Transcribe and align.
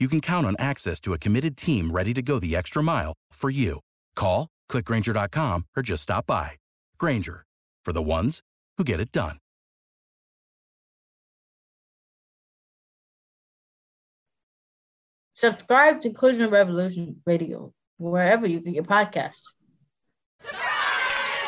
you 0.00 0.08
can 0.08 0.20
count 0.20 0.46
on 0.46 0.56
access 0.58 0.98
to 1.00 1.12
a 1.12 1.18
committed 1.18 1.56
team 1.56 1.90
ready 1.90 2.14
to 2.14 2.22
go 2.22 2.38
the 2.38 2.56
extra 2.56 2.82
mile 2.82 3.12
for 3.32 3.50
you. 3.50 3.80
Call, 4.16 4.48
clickgrainger.com, 4.70 5.66
or 5.76 5.82
just 5.82 6.02
stop 6.02 6.26
by. 6.26 6.52
Grainger, 6.98 7.44
for 7.84 7.92
the 7.92 8.02
ones 8.02 8.40
who 8.78 8.84
get 8.84 9.00
it 9.00 9.12
done. 9.12 9.36
Subscribe 15.34 16.02
to 16.02 16.08
Inclusion 16.08 16.50
Revolution 16.50 17.22
Radio 17.24 17.72
wherever 17.96 18.46
you 18.46 18.60
get 18.60 18.74
your 18.74 18.84
podcasts. 18.84 19.52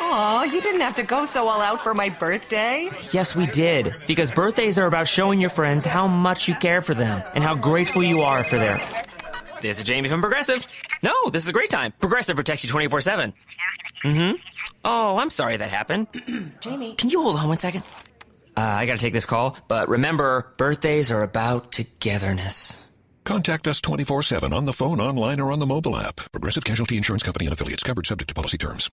Aw, 0.04 0.42
you 0.44 0.60
didn't 0.60 0.80
have 0.80 0.96
to 0.96 1.04
go 1.04 1.24
so 1.26 1.46
all 1.46 1.60
out 1.60 1.80
for 1.80 1.94
my 1.94 2.08
birthday. 2.08 2.90
Yes, 3.12 3.36
we 3.36 3.46
did. 3.46 3.94
Because 4.06 4.32
birthdays 4.32 4.78
are 4.78 4.86
about 4.86 5.06
showing 5.06 5.40
your 5.40 5.50
friends 5.50 5.86
how 5.86 6.08
much 6.08 6.48
you 6.48 6.54
care 6.56 6.82
for 6.82 6.92
them 6.92 7.22
and 7.34 7.44
how 7.44 7.54
grateful 7.54 8.02
you 8.02 8.22
are 8.22 8.42
for 8.42 8.58
their. 8.58 8.80
This 9.60 9.78
is 9.78 9.84
Jamie 9.84 10.08
from 10.08 10.20
Progressive. 10.20 10.62
No, 11.02 11.30
this 11.30 11.44
is 11.44 11.48
a 11.48 11.52
great 11.52 11.70
time. 11.70 11.92
Progressive 12.00 12.34
protects 12.34 12.64
you 12.64 12.70
24 12.70 13.00
7. 13.00 13.32
Mm 14.04 14.14
hmm. 14.14 14.36
Oh, 14.84 15.18
I'm 15.18 15.30
sorry 15.30 15.56
that 15.56 15.70
happened. 15.70 16.08
Jamie. 16.60 16.96
Can 16.96 17.08
you 17.08 17.22
hold 17.22 17.36
on 17.36 17.46
one 17.48 17.58
second? 17.58 17.84
Uh, 18.56 18.60
I 18.60 18.86
gotta 18.86 18.98
take 18.98 19.12
this 19.12 19.24
call, 19.24 19.56
but 19.68 19.88
remember, 19.88 20.52
birthdays 20.58 21.12
are 21.12 21.22
about 21.22 21.70
togetherness. 21.70 22.84
Contact 23.24 23.68
us 23.68 23.80
24 23.80 24.22
7 24.22 24.52
on 24.52 24.64
the 24.64 24.72
phone, 24.72 25.00
online, 25.00 25.38
or 25.38 25.52
on 25.52 25.60
the 25.60 25.66
mobile 25.66 25.96
app. 25.96 26.16
Progressive 26.32 26.64
Casualty 26.64 26.96
Insurance 26.96 27.22
Company 27.22 27.46
and 27.46 27.52
affiliates 27.52 27.84
covered 27.84 28.06
subject 28.06 28.28
to 28.30 28.34
policy 28.34 28.58
terms. 28.58 28.90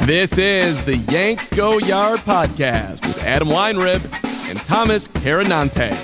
This 0.00 0.36
is 0.38 0.82
the 0.82 0.96
Yanks 1.08 1.48
Go 1.50 1.78
Yard 1.78 2.18
podcast 2.20 3.06
with 3.06 3.16
Adam 3.22 3.48
Weinrib 3.48 4.02
and 4.50 4.58
Thomas 4.58 5.06
Carannante. 5.06 5.94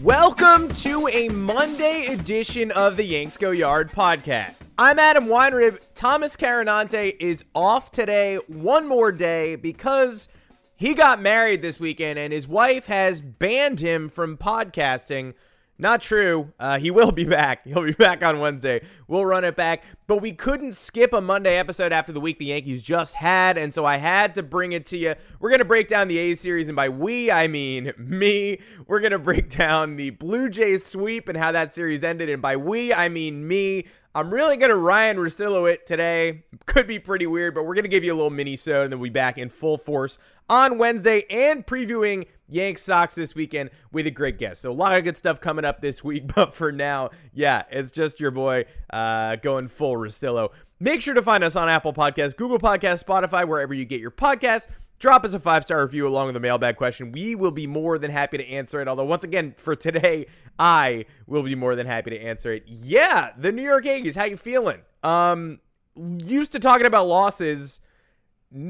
Welcome 0.00 0.68
to 0.68 1.08
a 1.08 1.28
Monday 1.28 2.06
edition 2.06 2.70
of 2.70 2.96
the 2.96 3.04
Yanks 3.04 3.36
Go 3.36 3.50
Yard 3.50 3.90
podcast. 3.92 4.62
I'm 4.78 4.98
Adam 5.00 5.26
Weinrib. 5.26 5.80
Thomas 5.96 6.36
Carannante 6.36 7.16
is 7.18 7.44
off 7.52 7.90
today, 7.90 8.36
one 8.46 8.86
more 8.86 9.10
day, 9.10 9.56
because 9.56 10.28
he 10.76 10.94
got 10.94 11.20
married 11.20 11.62
this 11.62 11.80
weekend 11.80 12.16
and 12.18 12.32
his 12.32 12.46
wife 12.46 12.86
has 12.86 13.20
banned 13.20 13.80
him 13.80 14.08
from 14.08 14.38
podcasting 14.38 15.34
not 15.78 16.00
true. 16.00 16.52
Uh, 16.58 16.78
he 16.78 16.90
will 16.90 17.12
be 17.12 17.24
back. 17.24 17.64
He'll 17.66 17.84
be 17.84 17.92
back 17.92 18.24
on 18.24 18.40
Wednesday. 18.40 18.82
We'll 19.08 19.26
run 19.26 19.44
it 19.44 19.56
back. 19.56 19.84
But 20.06 20.22
we 20.22 20.32
couldn't 20.32 20.74
skip 20.74 21.12
a 21.12 21.20
Monday 21.20 21.56
episode 21.56 21.92
after 21.92 22.12
the 22.12 22.20
week 22.20 22.38
the 22.38 22.46
Yankees 22.46 22.82
just 22.82 23.14
had. 23.14 23.58
And 23.58 23.74
so 23.74 23.84
I 23.84 23.98
had 23.98 24.34
to 24.36 24.42
bring 24.42 24.72
it 24.72 24.86
to 24.86 24.96
you. 24.96 25.14
We're 25.40 25.50
going 25.50 25.58
to 25.58 25.66
break 25.66 25.88
down 25.88 26.08
the 26.08 26.18
A's 26.18 26.40
series. 26.40 26.68
And 26.68 26.76
by 26.76 26.88
we, 26.88 27.30
I 27.30 27.46
mean 27.48 27.92
me. 27.98 28.60
We're 28.86 29.00
going 29.00 29.12
to 29.12 29.18
break 29.18 29.50
down 29.50 29.96
the 29.96 30.10
Blue 30.10 30.48
Jays 30.48 30.84
sweep 30.84 31.28
and 31.28 31.36
how 31.36 31.52
that 31.52 31.72
series 31.72 32.02
ended. 32.02 32.30
And 32.30 32.40
by 32.40 32.56
we, 32.56 32.92
I 32.92 33.08
mean 33.08 33.46
me. 33.46 33.86
I'm 34.14 34.32
really 34.32 34.56
going 34.56 34.70
to 34.70 34.76
Ryan 34.76 35.18
Russillo 35.18 35.70
it 35.70 35.86
today. 35.86 36.44
Could 36.64 36.86
be 36.86 36.98
pretty 36.98 37.26
weird, 37.26 37.54
but 37.54 37.64
we're 37.64 37.74
going 37.74 37.84
to 37.84 37.90
give 37.90 38.02
you 38.02 38.14
a 38.14 38.16
little 38.16 38.30
mini 38.30 38.56
so 38.56 38.82
and 38.82 38.90
then 38.90 38.98
we'll 38.98 39.10
be 39.10 39.12
back 39.12 39.36
in 39.36 39.50
full 39.50 39.76
force 39.76 40.16
on 40.48 40.78
Wednesday 40.78 41.26
and 41.28 41.66
previewing 41.66 42.26
Yanks 42.48 42.82
Sox 42.82 43.14
this 43.14 43.34
weekend 43.34 43.70
with 43.92 44.06
a 44.06 44.10
great 44.10 44.38
guest. 44.38 44.62
So 44.62 44.70
a 44.70 44.72
lot 44.72 44.96
of 44.96 45.04
good 45.04 45.16
stuff 45.16 45.40
coming 45.40 45.64
up 45.64 45.80
this 45.80 46.02
week, 46.04 46.32
but 46.34 46.54
for 46.54 46.72
now, 46.72 47.10
yeah, 47.32 47.64
it's 47.70 47.90
just 47.90 48.20
your 48.20 48.30
boy 48.30 48.64
uh, 48.90 49.36
going 49.36 49.68
full 49.68 49.94
Russillo. 49.94 50.50
Make 50.78 51.00
sure 51.00 51.14
to 51.14 51.22
find 51.22 51.42
us 51.42 51.56
on 51.56 51.68
Apple 51.68 51.92
Podcasts, 51.92 52.36
Google 52.36 52.58
Podcasts, 52.58 53.02
Spotify, 53.02 53.48
wherever 53.48 53.72
you 53.72 53.84
get 53.84 54.00
your 54.00 54.10
podcasts. 54.10 54.66
Drop 54.98 55.24
us 55.24 55.34
a 55.34 55.40
five 55.40 55.64
star 55.64 55.82
review 55.82 56.08
along 56.08 56.28
with 56.28 56.36
a 56.36 56.40
mailbag 56.40 56.76
question. 56.76 57.12
We 57.12 57.34
will 57.34 57.50
be 57.50 57.66
more 57.66 57.98
than 57.98 58.10
happy 58.10 58.38
to 58.38 58.46
answer 58.46 58.80
it. 58.80 58.88
Although, 58.88 59.04
once 59.04 59.24
again, 59.24 59.54
for 59.58 59.76
today, 59.76 60.26
I 60.58 61.04
will 61.26 61.42
be 61.42 61.54
more 61.54 61.76
than 61.76 61.86
happy 61.86 62.10
to 62.10 62.18
answer 62.18 62.52
it. 62.52 62.64
Yeah, 62.66 63.32
the 63.36 63.52
New 63.52 63.62
York 63.62 63.84
Yankees, 63.84 64.14
how 64.14 64.24
you 64.24 64.38
feeling? 64.38 64.80
Um, 65.02 65.60
used 65.96 66.52
to 66.52 66.58
talking 66.58 66.86
about 66.86 67.06
losses. 67.06 67.80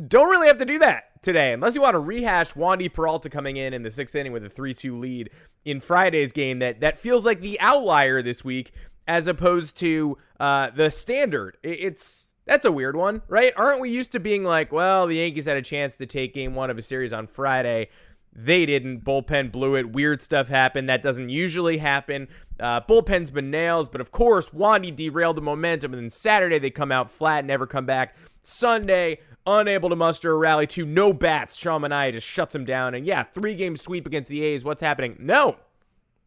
Don't 0.08 0.30
really 0.30 0.46
have 0.46 0.58
to 0.58 0.64
do 0.64 0.78
that 0.78 1.22
today, 1.22 1.52
unless 1.52 1.74
you 1.74 1.82
want 1.82 1.94
to 1.94 1.98
rehash 1.98 2.54
Wandy 2.54 2.92
Peralta 2.92 3.28
coming 3.28 3.56
in 3.56 3.74
in 3.74 3.82
the 3.82 3.90
sixth 3.90 4.14
inning 4.14 4.32
with 4.32 4.44
a 4.44 4.48
3 4.48 4.72
2 4.72 4.96
lead 4.98 5.30
in 5.64 5.80
Friday's 5.80 6.32
game. 6.32 6.60
That, 6.60 6.80
that 6.80 6.98
feels 6.98 7.26
like 7.26 7.40
the 7.40 7.60
outlier 7.60 8.22
this 8.22 8.44
week 8.44 8.72
as 9.06 9.26
opposed 9.26 9.76
to 9.78 10.18
uh, 10.40 10.70
the 10.70 10.90
standard. 10.90 11.58
It's 11.62 12.34
that's 12.46 12.64
a 12.64 12.72
weird 12.72 12.96
one, 12.96 13.22
right? 13.28 13.52
Aren't 13.56 13.80
we 13.80 13.90
used 13.90 14.12
to 14.12 14.20
being 14.20 14.44
like, 14.44 14.72
well, 14.72 15.06
the 15.06 15.16
Yankees 15.16 15.46
had 15.46 15.56
a 15.56 15.62
chance 15.62 15.96
to 15.96 16.06
take 16.06 16.32
game 16.32 16.54
one 16.54 16.70
of 16.70 16.78
a 16.78 16.82
series 16.82 17.12
on 17.12 17.26
Friday. 17.26 17.88
They 18.32 18.66
didn't. 18.66 19.02
Bullpen 19.02 19.50
blew 19.50 19.76
it. 19.76 19.92
Weird 19.92 20.22
stuff 20.22 20.48
happened. 20.48 20.88
That 20.88 21.02
doesn't 21.02 21.30
usually 21.30 21.78
happen. 21.78 22.28
Uh, 22.60 22.82
bullpen's 22.82 23.30
been 23.30 23.50
nails, 23.50 23.88
but 23.88 24.00
of 24.00 24.12
course, 24.12 24.50
Wandy 24.50 24.94
derailed 24.94 25.38
the 25.38 25.42
momentum. 25.42 25.94
And 25.94 26.02
then 26.02 26.10
Saturday, 26.10 26.58
they 26.58 26.70
come 26.70 26.92
out 26.92 27.10
flat, 27.10 27.44
never 27.44 27.66
come 27.66 27.86
back. 27.86 28.14
Sunday, 28.46 29.18
unable 29.46 29.88
to 29.88 29.96
muster 29.96 30.32
a 30.32 30.36
rally 30.36 30.66
to 30.68 30.84
no 30.84 31.12
bats. 31.12 31.56
Sean 31.56 31.82
Manaea 31.82 32.12
just 32.12 32.26
shuts 32.26 32.54
him 32.54 32.64
down. 32.64 32.94
And 32.94 33.04
yeah, 33.04 33.24
three 33.24 33.54
game 33.54 33.76
sweep 33.76 34.06
against 34.06 34.28
the 34.28 34.42
A's. 34.42 34.64
What's 34.64 34.80
happening? 34.80 35.16
No, 35.18 35.56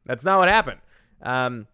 that's 0.06 0.24
not 0.24 0.40
what 0.40 0.50
happened. 0.50 0.80
Um, 1.22 1.68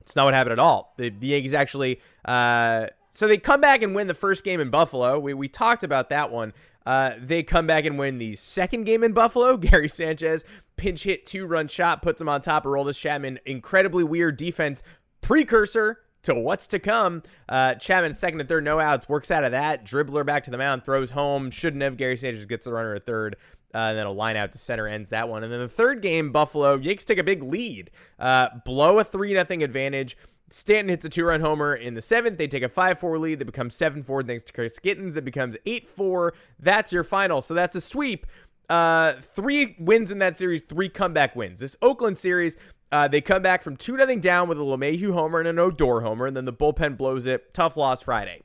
it's 0.00 0.16
not 0.16 0.24
what 0.24 0.34
happened 0.34 0.52
at 0.52 0.58
all. 0.58 0.94
The, 0.96 1.10
the 1.10 1.28
Yankees 1.28 1.54
actually. 1.54 2.00
Uh, 2.24 2.86
so 3.10 3.28
they 3.28 3.36
come 3.36 3.60
back 3.60 3.82
and 3.82 3.94
win 3.94 4.06
the 4.06 4.14
first 4.14 4.44
game 4.44 4.60
in 4.60 4.70
Buffalo. 4.70 5.18
We, 5.18 5.34
we 5.34 5.48
talked 5.48 5.84
about 5.84 6.08
that 6.08 6.30
one. 6.30 6.54
Uh, 6.84 7.12
they 7.20 7.42
come 7.42 7.66
back 7.66 7.84
and 7.84 7.98
win 7.98 8.18
the 8.18 8.34
second 8.36 8.84
game 8.84 9.04
in 9.04 9.12
Buffalo. 9.12 9.56
Gary 9.58 9.88
Sanchez 9.88 10.44
pinch 10.76 11.04
hit 11.04 11.26
two 11.26 11.46
run 11.46 11.68
shot 11.68 12.02
puts 12.02 12.18
them 12.18 12.28
on 12.28 12.40
top 12.40 12.64
of 12.64 12.72
Aroldis 12.72 12.98
Chapman. 12.98 13.38
Incredibly 13.44 14.02
weird 14.02 14.36
defense 14.36 14.82
precursor 15.20 16.00
to 16.22 16.34
what's 16.34 16.66
to 16.68 16.78
come. 16.78 17.22
Uh, 17.48 17.74
Chapman 17.74 18.14
second 18.14 18.40
and 18.40 18.48
third 18.48 18.64
no 18.64 18.80
outs 18.80 19.08
works 19.08 19.30
out 19.30 19.44
of 19.44 19.52
that. 19.52 19.84
Dribbler 19.84 20.24
back 20.24 20.44
to 20.44 20.50
the 20.50 20.58
mound 20.58 20.84
throws 20.84 21.10
home. 21.10 21.50
Shouldn't 21.50 21.82
have. 21.82 21.96
Gary 21.96 22.16
Sanchez 22.16 22.44
gets 22.44 22.64
the 22.64 22.72
runner 22.72 22.94
at 22.94 23.06
third. 23.06 23.36
Uh, 23.74 23.78
and 23.78 23.98
then 23.98 24.06
a 24.06 24.12
line 24.12 24.36
out 24.36 24.52
to 24.52 24.58
center 24.58 24.86
ends 24.86 25.08
that 25.10 25.28
one. 25.28 25.42
And 25.42 25.52
then 25.52 25.60
the 25.60 25.68
third 25.68 26.02
game, 26.02 26.30
Buffalo, 26.30 26.76
Yanks 26.76 27.04
take 27.04 27.16
a 27.16 27.24
big 27.24 27.42
lead, 27.42 27.90
uh, 28.18 28.48
blow 28.66 28.98
a 28.98 29.04
3 29.04 29.30
0 29.30 29.46
advantage. 29.62 30.16
Stanton 30.50 30.90
hits 30.90 31.04
a 31.06 31.08
two 31.08 31.24
run 31.24 31.40
homer 31.40 31.74
in 31.74 31.94
the 31.94 32.02
seventh. 32.02 32.36
They 32.36 32.46
take 32.46 32.62
a 32.62 32.68
5 32.68 33.00
4 33.00 33.18
lead. 33.18 33.38
They 33.38 33.44
become 33.44 33.70
7 33.70 34.02
4 34.02 34.22
thanks 34.24 34.42
to 34.44 34.52
Chris 34.52 34.78
Gittens. 34.78 35.14
That 35.14 35.24
becomes 35.24 35.56
8 35.64 35.88
4. 35.88 36.34
That's 36.58 36.92
your 36.92 37.04
final. 37.04 37.40
So 37.40 37.54
that's 37.54 37.74
a 37.74 37.80
sweep. 37.80 38.26
Uh, 38.68 39.14
three 39.34 39.76
wins 39.78 40.10
in 40.10 40.18
that 40.18 40.36
series, 40.36 40.62
three 40.62 40.88
comeback 40.88 41.34
wins. 41.34 41.60
This 41.60 41.76
Oakland 41.82 42.16
series, 42.16 42.56
uh, 42.92 43.08
they 43.08 43.22
come 43.22 43.42
back 43.42 43.62
from 43.62 43.76
2 43.76 43.96
0 43.96 44.16
down 44.16 44.48
with 44.48 44.58
a 44.58 44.62
LeMahieu 44.62 45.14
homer 45.14 45.40
and 45.40 45.48
an 45.48 45.58
Odor 45.58 46.02
homer, 46.02 46.26
and 46.26 46.36
then 46.36 46.44
the 46.44 46.52
bullpen 46.52 46.96
blows 46.96 47.26
it. 47.26 47.54
Tough 47.54 47.76
loss 47.76 48.02
Friday. 48.02 48.42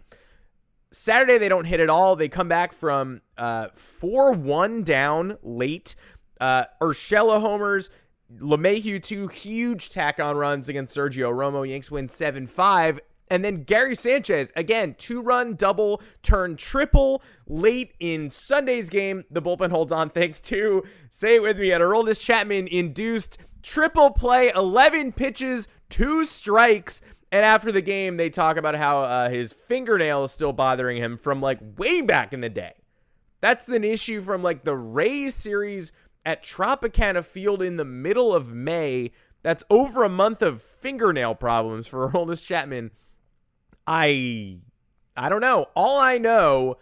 Saturday, 0.89 1.37
they 1.37 1.49
don't 1.49 1.65
hit 1.65 1.81
at 1.81 1.89
all. 1.89 2.15
They 2.15 2.29
come 2.29 2.47
back 2.47 2.73
from 2.73 3.21
4 3.37 4.33
uh, 4.33 4.37
1 4.37 4.83
down 4.83 5.37
late. 5.43 5.95
Uh, 6.39 6.63
Urshela 6.81 7.41
homers. 7.41 7.89
LeMahieu, 8.33 9.01
two 9.03 9.27
huge 9.27 9.89
tack 9.89 10.19
on 10.19 10.37
runs 10.37 10.69
against 10.69 10.95
Sergio 10.95 11.31
Romo. 11.31 11.67
Yanks 11.67 11.91
win 11.91 12.07
7 12.07 12.47
5. 12.47 12.99
And 13.29 13.43
then 13.43 13.63
Gary 13.63 13.95
Sanchez, 13.95 14.53
again, 14.55 14.95
two 14.97 15.21
run 15.21 15.55
double, 15.55 16.01
turn 16.23 16.55
triple 16.55 17.21
late 17.45 17.93
in 17.99 18.29
Sunday's 18.29 18.89
game. 18.89 19.25
The 19.29 19.41
bullpen 19.41 19.71
holds 19.71 19.91
on 19.91 20.09
thanks 20.09 20.39
to, 20.41 20.83
say 21.09 21.35
it 21.35 21.41
with 21.41 21.57
me, 21.57 21.71
an 21.71 21.81
Aroldis 21.81 22.21
Chapman 22.21 22.67
induced 22.67 23.37
triple 23.67 24.11
play, 24.11 24.49
11 24.55 25.11
pitches, 25.11 25.67
two 25.89 26.25
strikes. 26.25 27.01
And 27.31 27.43
after 27.43 27.71
the 27.71 27.81
game, 27.81 28.15
they 28.17 28.29
talk 28.29 28.55
about 28.55 28.75
how 28.75 29.01
uh, 29.01 29.29
his 29.29 29.53
fingernail 29.53 30.23
is 30.23 30.31
still 30.31 30.53
bothering 30.53 30.97
him 30.97 31.17
from 31.17 31.41
like 31.41 31.59
way 31.77 32.01
back 32.01 32.31
in 32.31 32.41
the 32.41 32.49
day. 32.49 32.73
That's 33.41 33.67
an 33.67 33.83
issue 33.83 34.21
from 34.21 34.41
like 34.41 34.63
the 34.63 34.75
Rays 34.75 35.35
series 35.35 35.91
at 36.25 36.43
Tropicana 36.43 37.23
Field 37.23 37.61
in 37.61 37.75
the 37.75 37.85
middle 37.85 38.33
of 38.33 38.53
May. 38.53 39.11
That's 39.43 39.63
over 39.69 40.03
a 40.03 40.09
month 40.09 40.41
of 40.41 40.61
fingernail 40.61 41.35
problems 41.35 41.87
for 41.87 42.09
Aroldis 42.09 42.43
Chapman. 42.43 42.91
I 43.85 44.59
I 45.15 45.29
don't 45.29 45.41
know. 45.41 45.67
All 45.75 45.99
I 45.99 46.17
know 46.17 46.77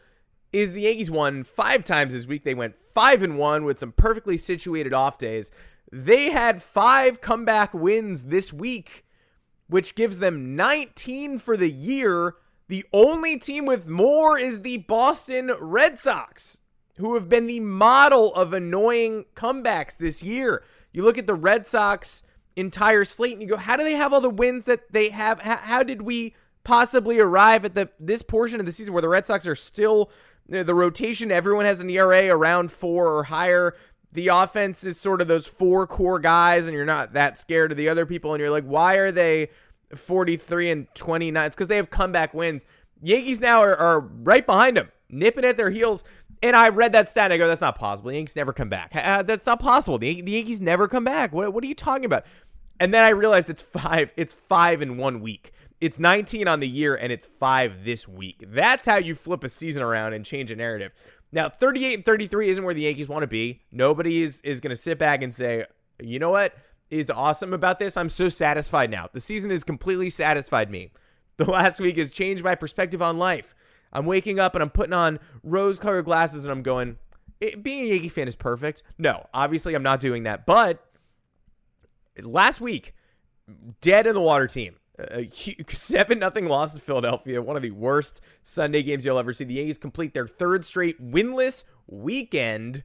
is 0.53 0.73
the 0.73 0.81
Yankees 0.81 1.11
won 1.11 1.43
five 1.43 1.83
times 1.83 2.13
this 2.13 2.27
week. 2.27 2.43
They 2.43 2.53
went 2.53 2.75
five 2.93 3.23
and 3.23 3.37
one 3.37 3.65
with 3.65 3.79
some 3.79 3.91
perfectly 3.91 4.37
situated 4.37 4.93
off 4.93 5.17
days. 5.17 5.51
They 5.91 6.31
had 6.31 6.63
five 6.63 7.21
comeback 7.21 7.73
wins 7.73 8.25
this 8.25 8.51
week, 8.51 9.05
which 9.67 9.95
gives 9.95 10.19
them 10.19 10.55
19 10.55 11.39
for 11.39 11.55
the 11.55 11.71
year. 11.71 12.35
The 12.67 12.85
only 12.91 13.37
team 13.37 13.65
with 13.65 13.87
more 13.87 14.37
is 14.37 14.61
the 14.61 14.77
Boston 14.77 15.51
Red 15.59 15.99
Sox, 15.99 16.57
who 16.97 17.13
have 17.13 17.29
been 17.29 17.45
the 17.45 17.59
model 17.59 18.33
of 18.33 18.53
annoying 18.53 19.25
comebacks 19.35 19.97
this 19.97 20.23
year. 20.23 20.63
You 20.91 21.03
look 21.03 21.17
at 21.17 21.27
the 21.27 21.35
Red 21.35 21.67
Sox 21.67 22.23
entire 22.55 23.03
slate 23.03 23.33
and 23.33 23.41
you 23.41 23.47
go, 23.47 23.57
how 23.57 23.75
do 23.75 23.83
they 23.83 23.95
have 23.95 24.13
all 24.13 24.21
the 24.21 24.29
wins 24.29 24.65
that 24.65 24.91
they 24.91 25.09
have? 25.09 25.41
How, 25.41 25.83
did 25.83 26.01
we 26.01 26.33
possibly 26.63 27.19
arrive 27.19 27.65
at 27.65 27.75
the 27.75 27.89
this 27.99 28.23
portion 28.23 28.59
of 28.59 28.65
the 28.65 28.71
season 28.71 28.93
where 28.93 29.01
the 29.01 29.09
Red 29.09 29.25
Sox 29.25 29.45
are 29.45 29.55
still 29.55 30.09
you 30.47 30.55
know, 30.55 30.63
the 30.63 30.73
rotation? 30.73 31.31
Everyone 31.31 31.65
has 31.65 31.81
an 31.81 31.89
ERA 31.89 32.27
around 32.27 32.71
four 32.71 33.13
or 33.13 33.23
higher. 33.25 33.75
The 34.15 34.29
offense 34.29 34.83
is 34.83 34.99
sort 34.99 35.21
of 35.21 35.27
those 35.27 35.45
four 35.45 35.85
core 35.85 36.19
guys, 36.19 36.67
and 36.67 36.73
you're 36.73 36.85
not 36.85 37.13
that 37.13 37.37
scared 37.37 37.71
of 37.71 37.77
the 37.77 37.89
other 37.89 38.05
people. 38.05 38.33
And 38.33 38.41
you're 38.41 38.49
like, 38.49 38.63
why 38.63 38.95
are 38.95 39.11
they 39.11 39.49
43 39.95 40.71
and 40.71 40.95
29? 40.95 41.45
It's 41.45 41.55
because 41.55 41.67
they 41.67 41.75
have 41.75 41.89
comeback 41.89 42.33
wins. 42.33 42.65
Yankees 43.01 43.39
now 43.39 43.61
are, 43.61 43.75
are 43.75 43.99
right 43.99 44.45
behind 44.45 44.77
them, 44.77 44.89
nipping 45.09 45.45
at 45.45 45.57
their 45.57 45.69
heels. 45.69 46.03
And 46.41 46.55
I 46.55 46.69
read 46.69 46.93
that 46.93 47.09
stat 47.09 47.25
and 47.25 47.33
I 47.33 47.37
go, 47.37 47.47
that's 47.47 47.61
not 47.61 47.77
possible. 47.77 48.09
The 48.09 48.15
Yankees 48.15 48.35
never 48.35 48.53
come 48.53 48.69
back. 48.69 48.91
Uh, 48.95 49.21
that's 49.23 49.45
not 49.45 49.59
possible. 49.59 49.97
The, 49.97 50.21
the 50.21 50.31
Yankees 50.31 50.61
never 50.61 50.87
come 50.87 51.03
back. 51.03 51.33
What, 51.33 51.53
what 51.53 51.63
are 51.63 51.67
you 51.67 51.75
talking 51.75 52.05
about? 52.05 52.25
And 52.79 52.93
then 52.93 53.03
I 53.03 53.09
realized 53.09 53.49
it's 53.49 53.61
five. 53.61 54.11
It's 54.15 54.33
five 54.33 54.81
in 54.81 54.97
one 54.97 55.21
week. 55.21 55.51
It's 55.81 55.99
19 55.99 56.47
on 56.47 56.61
the 56.61 56.67
year 56.67 56.95
and 56.95 57.11
it's 57.11 57.25
five 57.25 57.83
this 57.83 58.07
week. 58.07 58.43
That's 58.47 58.85
how 58.85 58.97
you 58.97 59.13
flip 59.13 59.43
a 59.43 59.49
season 59.49 59.83
around 59.83 60.13
and 60.13 60.25
change 60.25 60.49
a 60.51 60.55
narrative. 60.55 60.93
Now, 61.35 61.49
38 61.49 61.93
and 61.95 62.05
33 62.05 62.49
isn't 62.49 62.63
where 62.63 62.73
the 62.73 62.83
Yankees 62.83 63.09
want 63.09 63.23
to 63.23 63.27
be. 63.27 63.61
Nobody 63.69 64.23
is, 64.23 64.39
is 64.45 64.61
going 64.61 64.73
to 64.73 64.81
sit 64.81 64.97
back 64.97 65.21
and 65.21 65.35
say, 65.35 65.65
you 66.01 66.17
know 66.17 66.29
what 66.29 66.55
is 66.89 67.09
awesome 67.09 67.53
about 67.53 67.77
this? 67.77 67.97
I'm 67.97 68.07
so 68.07 68.29
satisfied 68.29 68.89
now. 68.89 69.09
The 69.11 69.19
season 69.19 69.51
has 69.51 69.65
completely 69.65 70.09
satisfied 70.09 70.71
me. 70.71 70.91
The 71.37 71.51
last 71.51 71.81
week 71.81 71.97
has 71.97 72.11
changed 72.11 72.45
my 72.45 72.55
perspective 72.55 73.01
on 73.01 73.17
life. 73.17 73.53
I'm 73.91 74.05
waking 74.05 74.39
up 74.39 74.55
and 74.55 74.61
I'm 74.61 74.69
putting 74.69 74.93
on 74.93 75.19
rose 75.43 75.79
colored 75.79 76.05
glasses 76.05 76.45
and 76.45 76.51
I'm 76.53 76.63
going, 76.63 76.95
being 77.61 77.81
a 77.81 77.89
Yankee 77.89 78.07
fan 78.07 78.29
is 78.29 78.37
perfect. 78.37 78.83
No, 78.97 79.27
obviously 79.33 79.73
I'm 79.73 79.83
not 79.83 79.99
doing 79.99 80.23
that. 80.23 80.45
But 80.45 80.81
last 82.21 82.61
week, 82.61 82.95
dead 83.81 84.07
in 84.07 84.13
the 84.13 84.21
water 84.21 84.47
team. 84.47 84.77
A 84.97 85.29
seven 85.69 86.19
nothing 86.19 86.45
loss 86.45 86.73
to 86.73 86.79
Philadelphia, 86.79 87.41
one 87.41 87.55
of 87.55 87.61
the 87.61 87.71
worst 87.71 88.21
Sunday 88.43 88.83
games 88.83 89.05
you'll 89.05 89.19
ever 89.19 89.33
see. 89.33 89.43
The 89.43 89.55
Yankees 89.55 89.77
complete 89.77 90.13
their 90.13 90.27
third 90.27 90.65
straight 90.65 91.01
winless 91.01 91.63
weekend. 91.87 92.83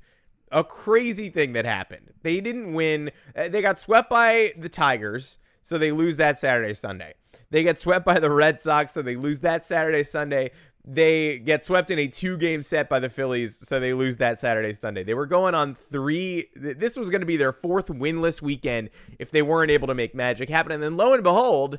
A 0.52 0.64
crazy 0.64 1.30
thing 1.30 1.52
that 1.52 1.64
happened. 1.64 2.12
They 2.22 2.40
didn't 2.40 2.74
win. 2.74 3.12
Uh, 3.36 3.48
they 3.48 3.62
got 3.62 3.78
swept 3.78 4.10
by 4.10 4.52
the 4.58 4.68
Tigers, 4.68 5.38
so 5.62 5.78
they 5.78 5.92
lose 5.92 6.16
that 6.16 6.38
Saturday, 6.38 6.74
Sunday. 6.74 7.14
They 7.50 7.62
get 7.62 7.78
swept 7.78 8.04
by 8.04 8.18
the 8.18 8.30
Red 8.30 8.60
Sox, 8.60 8.92
so 8.92 9.02
they 9.02 9.16
lose 9.16 9.40
that 9.40 9.64
Saturday, 9.64 10.02
Sunday. 10.02 10.50
They 10.84 11.38
get 11.38 11.62
swept 11.62 11.90
in 11.90 11.98
a 11.98 12.08
two 12.08 12.36
game 12.36 12.62
set 12.62 12.88
by 12.88 13.00
the 13.00 13.10
Phillies, 13.10 13.58
so 13.62 13.78
they 13.78 13.92
lose 13.92 14.16
that 14.16 14.38
Saturday, 14.38 14.72
Sunday. 14.72 15.04
They 15.04 15.14
were 15.14 15.26
going 15.26 15.54
on 15.54 15.74
three. 15.74 16.48
This 16.56 16.96
was 16.96 17.10
going 17.10 17.20
to 17.20 17.26
be 17.26 17.36
their 17.36 17.52
fourth 17.52 17.88
winless 17.88 18.40
weekend 18.40 18.90
if 19.18 19.30
they 19.30 19.42
weren't 19.42 19.70
able 19.70 19.88
to 19.88 19.94
make 19.94 20.14
magic 20.14 20.48
happen. 20.48 20.72
And 20.72 20.82
then 20.82 20.96
lo 20.96 21.12
and 21.12 21.22
behold, 21.22 21.78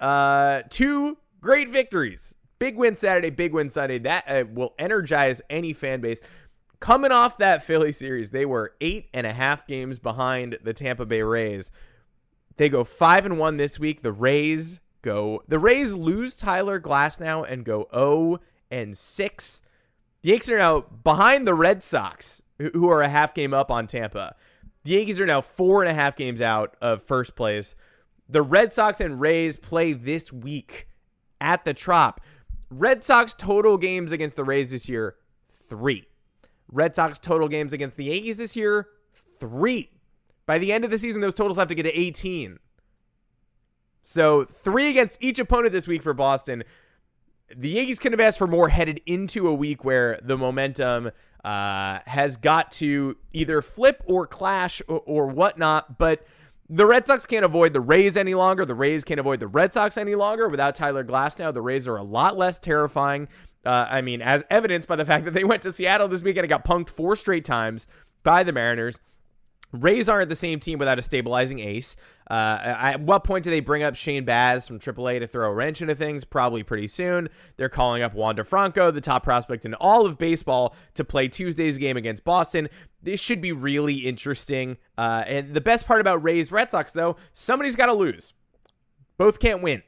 uh, 0.00 0.62
two 0.70 1.18
great 1.40 1.68
victories. 1.68 2.34
Big 2.58 2.76
win 2.76 2.96
Saturday, 2.96 3.30
big 3.30 3.52
win 3.52 3.70
Sunday. 3.70 3.98
That 3.98 4.24
uh, 4.26 4.44
will 4.50 4.74
energize 4.78 5.42
any 5.50 5.72
fan 5.72 6.00
base. 6.00 6.20
Coming 6.80 7.12
off 7.12 7.38
that 7.38 7.64
Philly 7.64 7.92
series, 7.92 8.30
they 8.30 8.44
were 8.44 8.74
eight 8.80 9.08
and 9.12 9.26
a 9.26 9.32
half 9.32 9.66
games 9.66 9.98
behind 9.98 10.58
the 10.62 10.74
Tampa 10.74 11.06
Bay 11.06 11.22
Rays. 11.22 11.70
They 12.56 12.68
go 12.68 12.84
five 12.84 13.26
and 13.26 13.38
one 13.38 13.56
this 13.56 13.78
week. 13.78 14.02
The 14.02 14.12
Rays 14.12 14.80
go. 15.02 15.42
The 15.48 15.58
Rays 15.58 15.94
lose 15.94 16.36
Tyler 16.36 16.80
Glasnow 16.80 17.50
and 17.50 17.64
go 17.64 17.88
0 17.94 18.40
and 18.70 18.96
6. 18.96 19.62
The 20.22 20.28
Yankees 20.30 20.50
are 20.50 20.58
now 20.58 20.80
behind 20.80 21.46
the 21.46 21.54
Red 21.54 21.82
Sox, 21.82 22.42
who 22.58 22.88
are 22.90 23.02
a 23.02 23.08
half 23.08 23.32
game 23.34 23.54
up 23.54 23.70
on 23.70 23.86
Tampa. 23.86 24.34
The 24.84 24.92
Yankees 24.92 25.20
are 25.20 25.26
now 25.26 25.40
four 25.40 25.82
and 25.82 25.90
a 25.90 25.94
half 25.94 26.16
games 26.16 26.40
out 26.40 26.76
of 26.80 27.02
first 27.02 27.36
place. 27.36 27.74
The 28.28 28.42
Red 28.42 28.72
Sox 28.72 29.00
and 29.00 29.20
Rays 29.20 29.56
play 29.56 29.92
this 29.92 30.32
week 30.32 30.88
at 31.40 31.64
the 31.64 31.74
Trop. 31.74 32.20
Red 32.70 33.04
Sox 33.04 33.34
total 33.34 33.78
games 33.78 34.10
against 34.10 34.36
the 34.36 34.44
Rays 34.44 34.70
this 34.70 34.88
year, 34.88 35.16
three. 35.68 36.06
Red 36.70 36.96
Sox 36.96 37.18
total 37.18 37.48
games 37.48 37.72
against 37.72 37.96
the 37.96 38.04
Yankees 38.04 38.38
this 38.38 38.56
year, 38.56 38.88
three. 39.38 39.90
By 40.46 40.58
the 40.58 40.72
end 40.72 40.84
of 40.84 40.90
the 40.90 40.98
season, 40.98 41.20
those 41.20 41.34
totals 41.34 41.58
have 41.58 41.68
to 41.68 41.74
get 41.74 41.84
to 41.84 41.98
18. 41.98 42.58
So 44.02 44.44
three 44.44 44.88
against 44.88 45.18
each 45.20 45.38
opponent 45.38 45.72
this 45.72 45.86
week 45.86 46.02
for 46.02 46.14
Boston. 46.14 46.64
The 47.54 47.68
Yankees 47.68 47.98
couldn't 47.98 48.18
have 48.18 48.26
asked 48.26 48.38
for 48.38 48.46
more 48.46 48.68
headed 48.68 49.00
into 49.06 49.48
a 49.48 49.54
week 49.54 49.84
where 49.84 50.18
the 50.22 50.36
momentum 50.36 51.10
uh, 51.44 51.98
has 52.06 52.36
got 52.36 52.72
to 52.72 53.16
either 53.32 53.62
flip 53.62 54.02
or 54.06 54.26
clash 54.26 54.82
or, 54.88 55.02
or 55.06 55.26
whatnot. 55.28 55.98
But 55.98 56.24
the 56.68 56.86
Red 56.86 57.06
Sox 57.06 57.26
can't 57.26 57.44
avoid 57.44 57.72
the 57.72 57.80
Rays 57.80 58.16
any 58.16 58.34
longer. 58.34 58.64
The 58.64 58.74
Rays 58.74 59.04
can't 59.04 59.20
avoid 59.20 59.40
the 59.40 59.46
Red 59.46 59.72
Sox 59.72 59.96
any 59.96 60.14
longer. 60.14 60.48
Without 60.48 60.74
Tyler 60.74 61.04
Glasnow, 61.04 61.52
the 61.52 61.62
Rays 61.62 61.86
are 61.86 61.96
a 61.96 62.02
lot 62.02 62.36
less 62.36 62.58
terrifying. 62.58 63.28
Uh, 63.64 63.86
I 63.88 64.00
mean, 64.00 64.22
as 64.22 64.42
evidenced 64.50 64.88
by 64.88 64.96
the 64.96 65.04
fact 65.06 65.24
that 65.26 65.34
they 65.34 65.44
went 65.44 65.62
to 65.62 65.72
Seattle 65.72 66.08
this 66.08 66.22
weekend 66.22 66.44
and 66.44 66.48
got 66.48 66.64
punked 66.64 66.88
four 66.88 67.16
straight 67.16 67.44
times 67.44 67.86
by 68.22 68.42
the 68.42 68.52
Mariners. 68.52 68.98
Rays 69.72 70.08
aren't 70.08 70.28
the 70.28 70.36
same 70.36 70.60
team 70.60 70.78
without 70.78 70.98
a 70.98 71.02
stabilizing 71.02 71.58
ace. 71.58 71.96
Uh, 72.28 72.58
at 72.62 73.00
what 73.00 73.22
point 73.22 73.44
do 73.44 73.50
they 73.50 73.60
bring 73.60 73.82
up 73.82 73.94
Shane 73.94 74.24
Baz 74.24 74.66
from 74.66 74.80
AAA 74.80 75.20
to 75.20 75.28
throw 75.28 75.48
a 75.48 75.54
wrench 75.54 75.80
into 75.80 75.94
things? 75.94 76.24
Probably 76.24 76.62
pretty 76.62 76.88
soon. 76.88 77.28
They're 77.56 77.68
calling 77.68 78.02
up 78.02 78.14
Wander 78.14 78.42
Franco, 78.42 78.90
the 78.90 79.00
top 79.00 79.22
prospect 79.22 79.64
in 79.64 79.74
all 79.74 80.06
of 80.06 80.18
baseball, 80.18 80.74
to 80.94 81.04
play 81.04 81.28
Tuesday's 81.28 81.78
game 81.78 81.96
against 81.96 82.24
Boston. 82.24 82.68
This 83.02 83.20
should 83.20 83.40
be 83.40 83.52
really 83.52 83.98
interesting. 83.98 84.76
Uh, 84.98 85.22
and 85.26 85.54
the 85.54 85.60
best 85.60 85.86
part 85.86 86.00
about 86.00 86.22
Rays 86.22 86.50
Red 86.50 86.70
Sox, 86.70 86.92
though, 86.92 87.16
somebody's 87.32 87.76
got 87.76 87.86
to 87.86 87.94
lose. 87.94 88.32
Both 89.18 89.38
can't 89.38 89.62
win. 89.62 89.82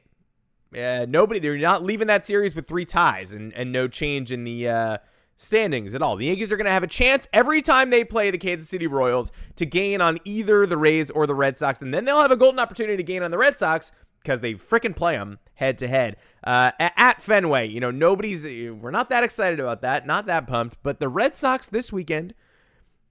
Uh, 0.73 1.05
nobody, 1.09 1.39
they're 1.39 1.57
not 1.57 1.83
leaving 1.83 2.07
that 2.07 2.23
series 2.23 2.55
with 2.55 2.67
three 2.67 2.85
ties 2.85 3.33
and, 3.33 3.51
and 3.53 3.71
no 3.71 3.87
change 3.87 4.31
in 4.31 4.43
the 4.43 4.69
uh, 4.69 4.97
standings 5.39 5.95
at 5.95 6.01
all. 6.01 6.17
The 6.17 6.25
Yankees 6.25 6.51
are 6.51 6.57
going 6.57 6.65
to 6.65 6.71
have 6.71 6.83
a 6.83 6.87
chance 6.87 7.27
every 7.31 7.61
time 7.61 7.89
they 7.89 8.03
play 8.03 8.29
the 8.29 8.37
Kansas 8.37 8.69
City 8.69 8.87
Royals 8.87 9.31
to 9.55 9.65
gain 9.65 10.01
on 10.01 10.19
either 10.25 10.65
the 10.65 10.77
Rays 10.77 11.09
or 11.09 11.25
the 11.25 11.35
Red 11.35 11.57
Sox, 11.57 11.81
and 11.81 11.93
then 11.93 12.05
they'll 12.05 12.21
have 12.21 12.31
a 12.31 12.37
golden 12.37 12.59
opportunity 12.59 12.97
to 12.97 13.03
gain 13.03 13.23
on 13.23 13.31
the 13.31 13.37
Red 13.37 13.57
Sox 13.57 13.91
because 14.21 14.41
they 14.41 14.55
freaking 14.55 14.95
play 14.95 15.15
them 15.15 15.39
head 15.55 15.77
to 15.77 15.87
head 15.87 16.17
uh, 16.43 16.71
at 16.79 17.23
Fenway. 17.23 17.67
You 17.69 17.79
know, 17.79 17.89
nobody's 17.89 18.43
we're 18.43 18.91
not 18.91 19.09
that 19.09 19.23
excited 19.23 19.59
about 19.59 19.81
that, 19.81 20.05
not 20.05 20.25
that 20.25 20.45
pumped, 20.45 20.77
but 20.83 20.99
the 20.99 21.09
Red 21.09 21.35
Sox 21.35 21.67
this 21.67 21.91
weekend 21.91 22.33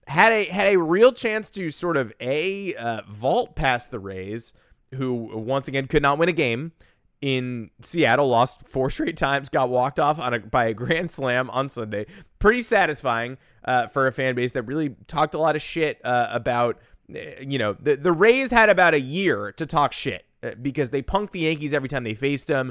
had 0.06 0.30
a 0.32 0.44
had 0.47 0.68
a 0.68 0.78
real 0.78 1.12
chance 1.12 1.49
to 1.50 1.70
sort 1.70 1.97
of 1.97 2.12
a 2.20 2.75
uh, 2.75 3.00
vault 3.08 3.56
past 3.56 3.90
the 3.90 3.99
Rays, 3.99 4.52
who 4.94 5.14
once 5.14 5.66
again 5.66 5.87
could 5.87 6.02
not 6.02 6.18
win 6.18 6.28
a 6.28 6.32
game 6.32 6.73
in 7.20 7.70
Seattle, 7.82 8.28
lost 8.28 8.60
four 8.66 8.90
straight 8.90 9.16
times, 9.16 9.48
got 9.48 9.68
walked 9.68 9.98
off 9.98 10.18
on 10.18 10.34
a, 10.34 10.38
by 10.38 10.66
a 10.66 10.75
grand 10.75 11.10
slam 11.10 11.50
on 11.50 11.68
Sunday. 11.68 12.06
Pretty 12.38 12.62
satisfying 12.62 13.38
uh, 13.64 13.88
for 13.88 14.06
a 14.06 14.12
fan 14.12 14.34
base 14.34 14.52
that 14.52 14.62
really 14.62 14.94
talked 15.06 15.34
a 15.34 15.38
lot 15.38 15.56
of 15.56 15.62
shit 15.62 16.00
uh, 16.04 16.28
about. 16.30 16.78
Eh, 17.14 17.40
you 17.40 17.58
know, 17.58 17.75
the 17.80 17.96
the 17.96 18.12
Rays 18.12 18.50
had 18.50 18.68
about 18.68 18.94
a 18.94 19.00
year 19.00 19.52
to 19.52 19.66
talk 19.66 19.92
shit 19.92 20.25
uh, 20.42 20.50
because 20.60 20.90
they 20.90 21.02
punked 21.02 21.32
the 21.32 21.40
Yankees 21.40 21.72
every 21.72 21.88
time 21.88 22.04
they 22.04 22.14
faced 22.14 22.46
them, 22.46 22.70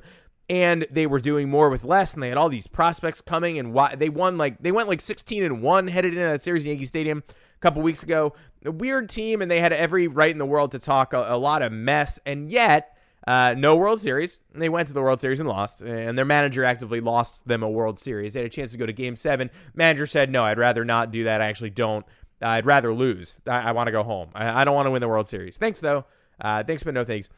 and 0.50 0.88
they 0.90 1.06
were 1.08 1.20
doing 1.20 1.50
more 1.50 1.70
with 1.70 1.84
less, 1.84 2.14
and 2.14 2.24
they 2.24 2.30
had 2.30 2.38
all 2.38 2.50
these 2.50 2.68
prospects 2.68 3.20
coming, 3.20 3.60
and 3.60 3.74
why 3.74 3.96
they 3.96 4.10
won 4.10 4.38
like 4.38 4.62
they 4.62 4.72
went 4.72 4.88
like 4.88 5.02
sixteen 5.02 5.44
and 5.44 5.62
one 5.62 5.88
headed 5.88 6.14
into 6.14 6.24
that 6.26 6.42
series, 6.42 6.64
in 6.64 6.70
Yankee 6.70 6.86
Stadium. 6.86 7.24
a 7.28 7.60
couple 7.60 7.82
weeks 7.82 8.04
ago. 8.04 8.34
A 8.66 8.72
weird 8.72 9.10
team, 9.10 9.42
and 9.42 9.52
they 9.52 9.60
had 9.60 9.74
every 9.74 10.08
right 10.08 10.32
in 10.32 10.38
the 10.38 10.46
world 10.46 10.72
to 10.72 10.80
talk 10.80 11.14
a, 11.14 11.26
a 11.34 11.38
lot 11.38 11.62
of 11.62 11.72
mess, 11.72 12.20
and 12.26 12.50
yet. 12.50 12.97
Uh, 13.28 13.54
no 13.58 13.76
World 13.76 14.00
Series. 14.00 14.40
They 14.56 14.70
went 14.70 14.88
to 14.88 14.94
the 14.94 15.02
World 15.02 15.20
Series 15.20 15.42
and 15.42 15.50
lost, 15.50 15.82
and 15.82 16.18
their 16.18 16.26
manager 16.26 16.64
actively 16.64 17.02
lost 17.02 17.46
them 17.46 17.62
a 17.62 17.70
World 17.70 18.00
Series. 18.00 18.34
They 18.34 18.40
had 18.40 18.48
a 18.48 18.50
chance 18.50 18.72
to 18.72 18.78
go 18.78 18.86
to 18.86 18.94
Game 18.94 19.18
Seven. 19.18 19.50
Manager 19.76 20.08
said, 20.08 20.32
"No, 20.32 20.46
I'd 20.46 20.58
rather 20.58 20.86
not 20.86 21.12
do 21.12 21.26
that. 21.26 21.42
I 21.42 21.48
actually 21.48 21.72
don't. 21.72 22.06
I'd 22.42 22.66
rather 22.66 22.94
lose. 22.94 23.42
I, 23.46 23.64
I 23.64 23.72
want 23.74 23.88
to 23.88 23.92
go 23.92 24.02
home. 24.04 24.30
I, 24.34 24.62
I 24.62 24.64
don't 24.64 24.76
want 24.76 24.86
to 24.86 24.92
win 24.92 25.02
the 25.02 25.10
World 25.10 25.28
Series. 25.28 25.58
Thanks 25.58 25.82
though. 25.82 26.06
Uh, 26.40 26.64
thanks, 26.64 26.84
but 26.84 26.94
no 26.94 27.04
thanks." 27.04 27.30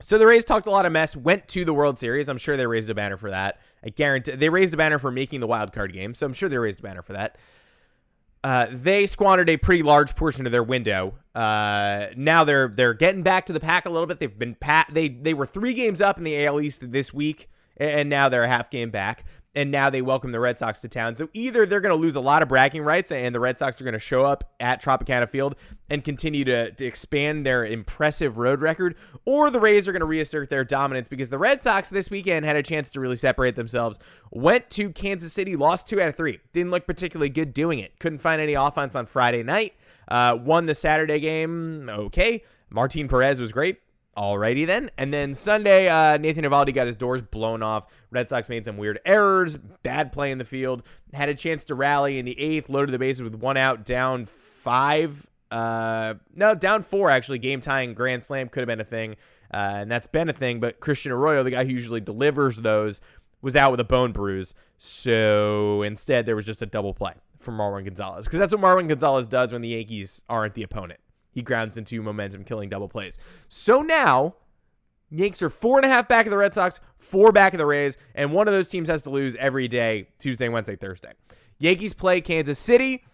So 0.00 0.16
the 0.16 0.26
Rays 0.26 0.44
talked 0.44 0.68
a 0.68 0.70
lot 0.70 0.86
of 0.86 0.92
mess, 0.92 1.16
went 1.16 1.48
to 1.48 1.64
the 1.64 1.74
World 1.74 1.98
Series. 1.98 2.28
I'm 2.28 2.38
sure 2.38 2.56
they 2.56 2.68
raised 2.68 2.88
a 2.88 2.94
banner 2.94 3.16
for 3.16 3.30
that. 3.30 3.58
I 3.84 3.88
guarantee 3.88 4.36
they 4.36 4.48
raised 4.48 4.72
a 4.72 4.76
banner 4.76 5.00
for 5.00 5.10
making 5.10 5.40
the 5.40 5.48
wild 5.48 5.72
card 5.72 5.92
game, 5.92 6.14
so 6.14 6.26
I'm 6.26 6.32
sure 6.32 6.48
they 6.48 6.58
raised 6.58 6.78
a 6.78 6.82
banner 6.82 7.02
for 7.02 7.14
that. 7.14 7.36
Uh, 8.44 8.66
they 8.70 9.06
squandered 9.06 9.50
a 9.50 9.56
pretty 9.56 9.82
large 9.82 10.14
portion 10.14 10.46
of 10.46 10.52
their 10.52 10.62
window. 10.62 11.14
Uh, 11.34 12.06
now 12.16 12.44
they're 12.44 12.68
they're 12.68 12.94
getting 12.94 13.22
back 13.22 13.46
to 13.46 13.52
the 13.52 13.60
pack 13.60 13.86
a 13.86 13.90
little 13.90 14.06
bit. 14.06 14.20
They've 14.20 14.38
been 14.38 14.54
pat. 14.54 14.88
They 14.92 15.08
they 15.08 15.34
were 15.34 15.46
three 15.46 15.74
games 15.74 16.00
up 16.00 16.18
in 16.18 16.24
the 16.24 16.44
AL 16.44 16.60
East 16.60 16.92
this 16.92 17.12
week, 17.12 17.48
and 17.76 18.08
now 18.08 18.28
they're 18.28 18.44
a 18.44 18.48
half 18.48 18.70
game 18.70 18.90
back 18.90 19.24
and 19.54 19.70
now 19.70 19.90
they 19.90 20.02
welcome 20.02 20.32
the 20.32 20.40
Red 20.40 20.58
Sox 20.58 20.80
to 20.82 20.88
town. 20.88 21.14
So 21.14 21.28
either 21.32 21.66
they're 21.66 21.80
going 21.80 21.94
to 21.94 22.00
lose 22.00 22.16
a 22.16 22.20
lot 22.20 22.42
of 22.42 22.48
bragging 22.48 22.82
rights 22.82 23.10
and 23.10 23.34
the 23.34 23.40
Red 23.40 23.58
Sox 23.58 23.80
are 23.80 23.84
going 23.84 23.94
to 23.94 23.98
show 23.98 24.24
up 24.24 24.44
at 24.60 24.82
Tropicana 24.82 25.28
Field 25.28 25.56
and 25.90 26.04
continue 26.04 26.44
to, 26.44 26.70
to 26.72 26.84
expand 26.84 27.44
their 27.44 27.64
impressive 27.64 28.38
road 28.38 28.60
record, 28.60 28.94
or 29.24 29.50
the 29.50 29.60
Rays 29.60 29.88
are 29.88 29.92
going 29.92 30.00
to 30.00 30.06
reassert 30.06 30.50
their 30.50 30.64
dominance 30.64 31.08
because 31.08 31.30
the 31.30 31.38
Red 31.38 31.62
Sox 31.62 31.88
this 31.88 32.10
weekend 32.10 32.44
had 32.44 32.56
a 32.56 32.62
chance 32.62 32.90
to 32.92 33.00
really 33.00 33.16
separate 33.16 33.56
themselves. 33.56 33.98
Went 34.30 34.70
to 34.70 34.90
Kansas 34.90 35.32
City, 35.32 35.56
lost 35.56 35.88
two 35.88 36.00
out 36.00 36.08
of 36.08 36.16
three. 36.16 36.40
Didn't 36.52 36.70
look 36.70 36.86
particularly 36.86 37.30
good 37.30 37.54
doing 37.54 37.78
it. 37.78 37.98
Couldn't 37.98 38.18
find 38.18 38.40
any 38.40 38.54
offense 38.54 38.94
on 38.94 39.06
Friday 39.06 39.42
night. 39.42 39.74
Uh, 40.08 40.38
won 40.40 40.66
the 40.66 40.74
Saturday 40.74 41.20
game, 41.20 41.88
okay. 41.90 42.42
Martin 42.70 43.08
Perez 43.08 43.40
was 43.40 43.52
great. 43.52 43.78
Alrighty 44.18 44.66
then. 44.66 44.90
And 44.98 45.14
then 45.14 45.32
Sunday, 45.32 45.88
uh, 45.88 46.16
Nathan 46.16 46.44
Eovaldi 46.44 46.74
got 46.74 46.88
his 46.88 46.96
doors 46.96 47.22
blown 47.22 47.62
off. 47.62 47.86
Red 48.10 48.28
Sox 48.28 48.48
made 48.48 48.64
some 48.64 48.76
weird 48.76 48.98
errors, 49.06 49.56
bad 49.84 50.12
play 50.12 50.32
in 50.32 50.38
the 50.38 50.44
field, 50.44 50.82
had 51.12 51.28
a 51.28 51.34
chance 51.34 51.62
to 51.66 51.76
rally 51.76 52.18
in 52.18 52.24
the 52.24 52.38
eighth, 52.38 52.68
loaded 52.68 52.92
the 52.92 52.98
bases 52.98 53.22
with 53.22 53.36
one 53.36 53.56
out, 53.56 53.84
down 53.84 54.24
five. 54.24 55.28
Uh, 55.52 56.14
no, 56.34 56.56
down 56.56 56.82
four 56.82 57.10
actually. 57.10 57.38
Game 57.38 57.60
tying 57.60 57.94
grand 57.94 58.24
slam 58.24 58.48
could 58.48 58.60
have 58.60 58.66
been 58.66 58.80
a 58.80 58.84
thing, 58.84 59.12
uh, 59.54 59.74
and 59.76 59.90
that's 59.90 60.08
been 60.08 60.28
a 60.28 60.32
thing. 60.32 60.58
But 60.58 60.80
Christian 60.80 61.12
Arroyo, 61.12 61.44
the 61.44 61.52
guy 61.52 61.64
who 61.64 61.70
usually 61.70 62.00
delivers 62.00 62.56
those, 62.56 63.00
was 63.40 63.54
out 63.54 63.70
with 63.70 63.78
a 63.78 63.84
bone 63.84 64.10
bruise. 64.10 64.52
So 64.78 65.82
instead, 65.82 66.26
there 66.26 66.34
was 66.34 66.44
just 66.44 66.60
a 66.60 66.66
double 66.66 66.92
play 66.92 67.12
from 67.38 67.56
Marwin 67.56 67.84
Gonzalez 67.84 68.24
because 68.24 68.40
that's 68.40 68.52
what 68.52 68.60
Marwin 68.60 68.88
Gonzalez 68.88 69.28
does 69.28 69.52
when 69.52 69.62
the 69.62 69.68
Yankees 69.68 70.20
aren't 70.28 70.54
the 70.54 70.64
opponent. 70.64 70.98
He 71.38 71.42
grounds 71.42 71.76
into 71.76 72.02
momentum, 72.02 72.42
killing 72.42 72.68
double 72.68 72.88
plays. 72.88 73.16
So 73.46 73.80
now, 73.80 74.34
Yanks 75.08 75.40
are 75.40 75.48
four 75.48 75.78
and 75.78 75.86
a 75.86 75.88
half 75.88 76.08
back 76.08 76.26
of 76.26 76.32
the 76.32 76.36
Red 76.36 76.52
Sox, 76.52 76.80
four 76.98 77.30
back 77.30 77.54
of 77.54 77.58
the 77.58 77.64
Rays, 77.64 77.96
and 78.12 78.32
one 78.32 78.48
of 78.48 78.54
those 78.54 78.66
teams 78.66 78.88
has 78.88 79.02
to 79.02 79.10
lose 79.10 79.36
every 79.36 79.68
day 79.68 80.08
Tuesday, 80.18 80.48
Wednesday, 80.48 80.74
Thursday. 80.74 81.12
Yankees 81.60 81.94
play 81.94 82.20
Kansas 82.20 82.58
City. 82.58 83.04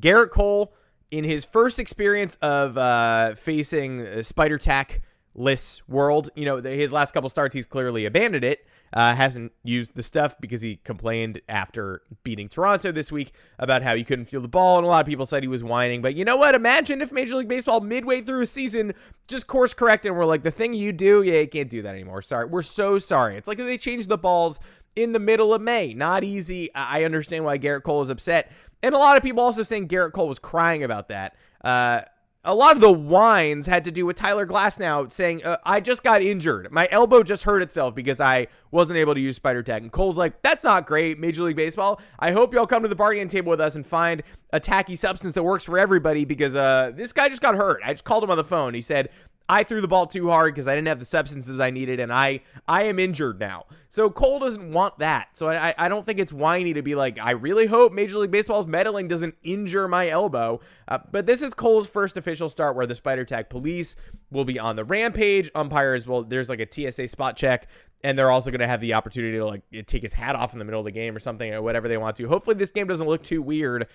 Gerrit 0.00 0.30
Cole, 0.30 0.74
in 1.12 1.22
his 1.22 1.44
first 1.44 1.78
experience 1.78 2.36
of 2.42 2.76
uh, 2.76 3.36
facing 3.36 4.24
Spider 4.24 4.58
Tack 4.58 5.02
lists 5.36 5.86
world, 5.86 6.30
you 6.34 6.44
know, 6.44 6.60
his 6.60 6.92
last 6.92 7.14
couple 7.14 7.30
starts, 7.30 7.54
he's 7.54 7.64
clearly 7.64 8.06
abandoned 8.06 8.42
it. 8.42 8.66
Uh, 8.92 9.14
hasn't 9.14 9.52
used 9.62 9.94
the 9.94 10.02
stuff 10.02 10.36
because 10.40 10.62
he 10.62 10.76
complained 10.76 11.40
after 11.48 12.02
beating 12.22 12.48
Toronto 12.48 12.92
this 12.92 13.12
week 13.12 13.32
about 13.58 13.82
how 13.82 13.94
he 13.94 14.04
couldn't 14.04 14.26
feel 14.26 14.40
the 14.40 14.48
ball, 14.48 14.78
and 14.78 14.86
a 14.86 14.88
lot 14.88 15.00
of 15.00 15.06
people 15.06 15.26
said 15.26 15.42
he 15.42 15.48
was 15.48 15.64
whining. 15.64 16.00
But 16.00 16.14
you 16.14 16.24
know 16.24 16.36
what? 16.36 16.54
Imagine 16.54 17.02
if 17.02 17.12
Major 17.12 17.36
League 17.36 17.48
Baseball 17.48 17.80
midway 17.80 18.22
through 18.22 18.42
a 18.42 18.46
season 18.46 18.94
just 19.28 19.46
course 19.46 19.74
corrected 19.74 20.10
and 20.10 20.18
we're 20.18 20.24
like, 20.24 20.44
the 20.44 20.50
thing 20.50 20.72
you 20.72 20.92
do, 20.92 21.22
yeah, 21.22 21.40
you 21.40 21.48
can't 21.48 21.68
do 21.68 21.82
that 21.82 21.94
anymore. 21.94 22.22
Sorry, 22.22 22.46
we're 22.46 22.62
so 22.62 22.98
sorry. 22.98 23.36
It's 23.36 23.48
like 23.48 23.58
they 23.58 23.76
changed 23.76 24.08
the 24.08 24.16
balls 24.16 24.60
in 24.94 25.12
the 25.12 25.18
middle 25.18 25.52
of 25.52 25.60
May. 25.60 25.92
Not 25.92 26.24
easy. 26.24 26.72
I 26.74 27.04
understand 27.04 27.44
why 27.44 27.58
Gerrit 27.58 27.82
Cole 27.82 28.02
is 28.02 28.10
upset, 28.10 28.50
and 28.82 28.94
a 28.94 28.98
lot 28.98 29.16
of 29.16 29.22
people 29.22 29.42
also 29.42 29.62
saying 29.62 29.88
Gerrit 29.88 30.12
Cole 30.12 30.28
was 30.28 30.38
crying 30.38 30.84
about 30.84 31.08
that. 31.08 31.36
Uh, 31.62 32.02
a 32.46 32.54
lot 32.54 32.76
of 32.76 32.80
the 32.80 32.92
whines 32.92 33.66
had 33.66 33.84
to 33.84 33.90
do 33.90 34.06
with 34.06 34.16
Tyler 34.16 34.46
Glasnow 34.46 35.10
saying, 35.12 35.44
uh, 35.44 35.58
I 35.64 35.80
just 35.80 36.04
got 36.04 36.22
injured. 36.22 36.70
My 36.70 36.88
elbow 36.92 37.24
just 37.24 37.42
hurt 37.42 37.60
itself 37.60 37.94
because 37.94 38.20
I 38.20 38.46
wasn't 38.70 38.98
able 38.98 39.14
to 39.14 39.20
use 39.20 39.34
Spider 39.34 39.64
Tack. 39.64 39.82
And 39.82 39.90
Cole's 39.90 40.16
like, 40.16 40.40
that's 40.42 40.62
not 40.62 40.86
great, 40.86 41.18
Major 41.18 41.42
League 41.42 41.56
Baseball. 41.56 42.00
I 42.20 42.30
hope 42.30 42.54
y'all 42.54 42.66
come 42.66 42.82
to 42.82 42.88
the 42.88 42.94
bargaining 42.94 43.28
table 43.28 43.50
with 43.50 43.60
us 43.60 43.74
and 43.74 43.84
find 43.84 44.22
a 44.52 44.60
tacky 44.60 44.94
substance 44.94 45.34
that 45.34 45.42
works 45.42 45.64
for 45.64 45.76
everybody 45.76 46.24
because 46.24 46.54
uh, 46.54 46.92
this 46.94 47.12
guy 47.12 47.28
just 47.28 47.42
got 47.42 47.56
hurt. 47.56 47.82
I 47.84 47.92
just 47.92 48.04
called 48.04 48.22
him 48.22 48.30
on 48.30 48.36
the 48.36 48.44
phone. 48.44 48.74
He 48.74 48.80
said, 48.80 49.10
I 49.48 49.62
threw 49.62 49.80
the 49.80 49.88
ball 49.88 50.06
too 50.06 50.28
hard 50.28 50.54
because 50.54 50.66
I 50.66 50.74
didn't 50.74 50.88
have 50.88 50.98
the 50.98 51.04
substances 51.04 51.60
I 51.60 51.70
needed, 51.70 52.00
and 52.00 52.12
I 52.12 52.40
I 52.66 52.84
am 52.84 52.98
injured 52.98 53.38
now. 53.38 53.66
So 53.88 54.10
Cole 54.10 54.40
doesn't 54.40 54.72
want 54.72 54.98
that. 54.98 55.36
So 55.36 55.48
I 55.48 55.74
I 55.78 55.88
don't 55.88 56.04
think 56.04 56.18
it's 56.18 56.32
whiny 56.32 56.74
to 56.74 56.82
be 56.82 56.94
like, 56.94 57.18
I 57.20 57.32
really 57.32 57.66
hope 57.66 57.92
Major 57.92 58.18
League 58.18 58.30
Baseball's 58.30 58.66
meddling 58.66 59.08
doesn't 59.08 59.36
injure 59.44 59.86
my 59.86 60.08
elbow. 60.08 60.60
Uh, 60.88 60.98
but 61.10 61.26
this 61.26 61.42
is 61.42 61.54
Cole's 61.54 61.86
first 61.86 62.16
official 62.16 62.48
start 62.48 62.76
where 62.76 62.86
the 62.86 62.94
Spider 62.94 63.24
Tack 63.24 63.48
Police 63.48 63.94
will 64.30 64.44
be 64.44 64.58
on 64.58 64.76
the 64.76 64.84
rampage. 64.84 65.50
Umpires 65.54 66.06
will 66.06 66.24
there's 66.24 66.48
like 66.48 66.60
a 66.60 66.90
TSA 66.90 67.08
spot 67.08 67.36
check. 67.36 67.68
And 68.04 68.16
they're 68.16 68.30
also 68.30 68.50
going 68.50 68.60
to 68.60 68.68
have 68.68 68.82
the 68.82 68.92
opportunity 68.92 69.38
to 69.38 69.44
like 69.44 69.62
take 69.86 70.02
his 70.02 70.12
hat 70.12 70.36
off 70.36 70.52
in 70.52 70.58
the 70.58 70.64
middle 70.64 70.80
of 70.80 70.84
the 70.84 70.92
game 70.92 71.16
or 71.16 71.18
something 71.18 71.52
or 71.54 71.62
whatever 71.62 71.88
they 71.88 71.96
want 71.96 72.16
to. 72.16 72.28
Hopefully, 72.28 72.54
this 72.54 72.70
game 72.70 72.86
doesn't 72.86 73.08
look 73.08 73.22
too 73.22 73.40
weird 73.40 73.88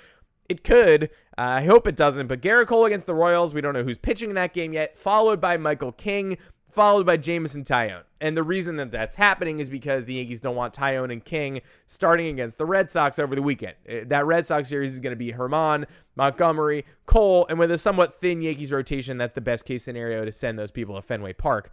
it 0.52 0.64
could. 0.64 1.06
Uh, 1.38 1.42
I 1.42 1.66
hope 1.66 1.88
it 1.88 1.96
doesn't. 1.96 2.28
But 2.28 2.42
Gerrit 2.42 2.68
Cole 2.68 2.86
against 2.86 3.08
the 3.08 3.16
Royals, 3.16 3.54
we 3.54 3.62
don't 3.62 3.74
know 3.74 3.84
who's 3.84 3.98
pitching 3.98 4.30
in 4.30 4.36
that 4.36 4.54
game 4.54 4.74
yet. 4.74 4.98
Followed 4.98 5.42
by 5.42 5.58
Michael 5.58 5.92
King, 5.92 6.38
followed 6.72 7.06
by 7.06 7.18
Jameson 7.18 7.64
Taillon. 7.64 8.04
And 8.20 8.38
the 8.38 8.44
reason 8.44 8.76
that 8.76 8.92
that's 8.92 9.16
happening 9.16 9.60
is 9.60 9.70
because 9.70 10.06
the 10.06 10.16
Yankees 10.16 10.42
don't 10.42 10.56
want 10.56 10.74
Taillon 10.74 11.12
and 11.12 11.24
King 11.24 11.62
starting 11.88 12.28
against 12.28 12.58
the 12.58 12.66
Red 12.66 12.92
Sox 12.92 13.18
over 13.18 13.36
the 13.36 13.42
weekend. 13.42 13.76
Uh, 13.90 14.02
that 14.06 14.26
Red 14.26 14.46
Sox 14.46 14.70
series 14.70 14.94
is 14.94 15.00
going 15.00 15.12
to 15.12 15.18
be 15.18 15.34
Germán, 15.34 15.86
Montgomery, 16.16 16.86
Cole, 17.06 17.48
and 17.50 17.58
with 17.58 17.72
a 17.72 17.78
somewhat 17.78 18.20
thin 18.20 18.42
Yankees 18.42 18.72
rotation, 18.72 19.18
that's 19.18 19.34
the 19.34 19.42
best 19.42 19.66
case 19.66 19.84
scenario 19.84 20.26
to 20.26 20.32
send 20.32 20.60
those 20.60 20.72
people 20.72 20.96
to 20.96 21.02
Fenway 21.02 21.34
Park. 21.34 21.72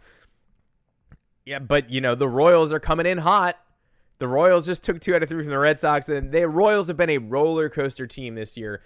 Yeah, 1.45 1.59
but 1.59 1.89
you 1.89 2.01
know 2.01 2.15
the 2.15 2.27
Royals 2.27 2.71
are 2.71 2.79
coming 2.79 3.05
in 3.05 3.19
hot. 3.19 3.59
The 4.19 4.27
Royals 4.27 4.65
just 4.65 4.83
took 4.83 4.99
two 4.99 5.15
out 5.15 5.23
of 5.23 5.29
three 5.29 5.43
from 5.43 5.49
the 5.49 5.57
Red 5.57 5.79
Sox, 5.79 6.07
and 6.09 6.31
the 6.31 6.47
Royals 6.47 6.87
have 6.87 6.97
been 6.97 7.09
a 7.09 7.17
roller 7.17 7.69
coaster 7.69 8.05
team 8.05 8.35
this 8.35 8.57
year 8.57 8.81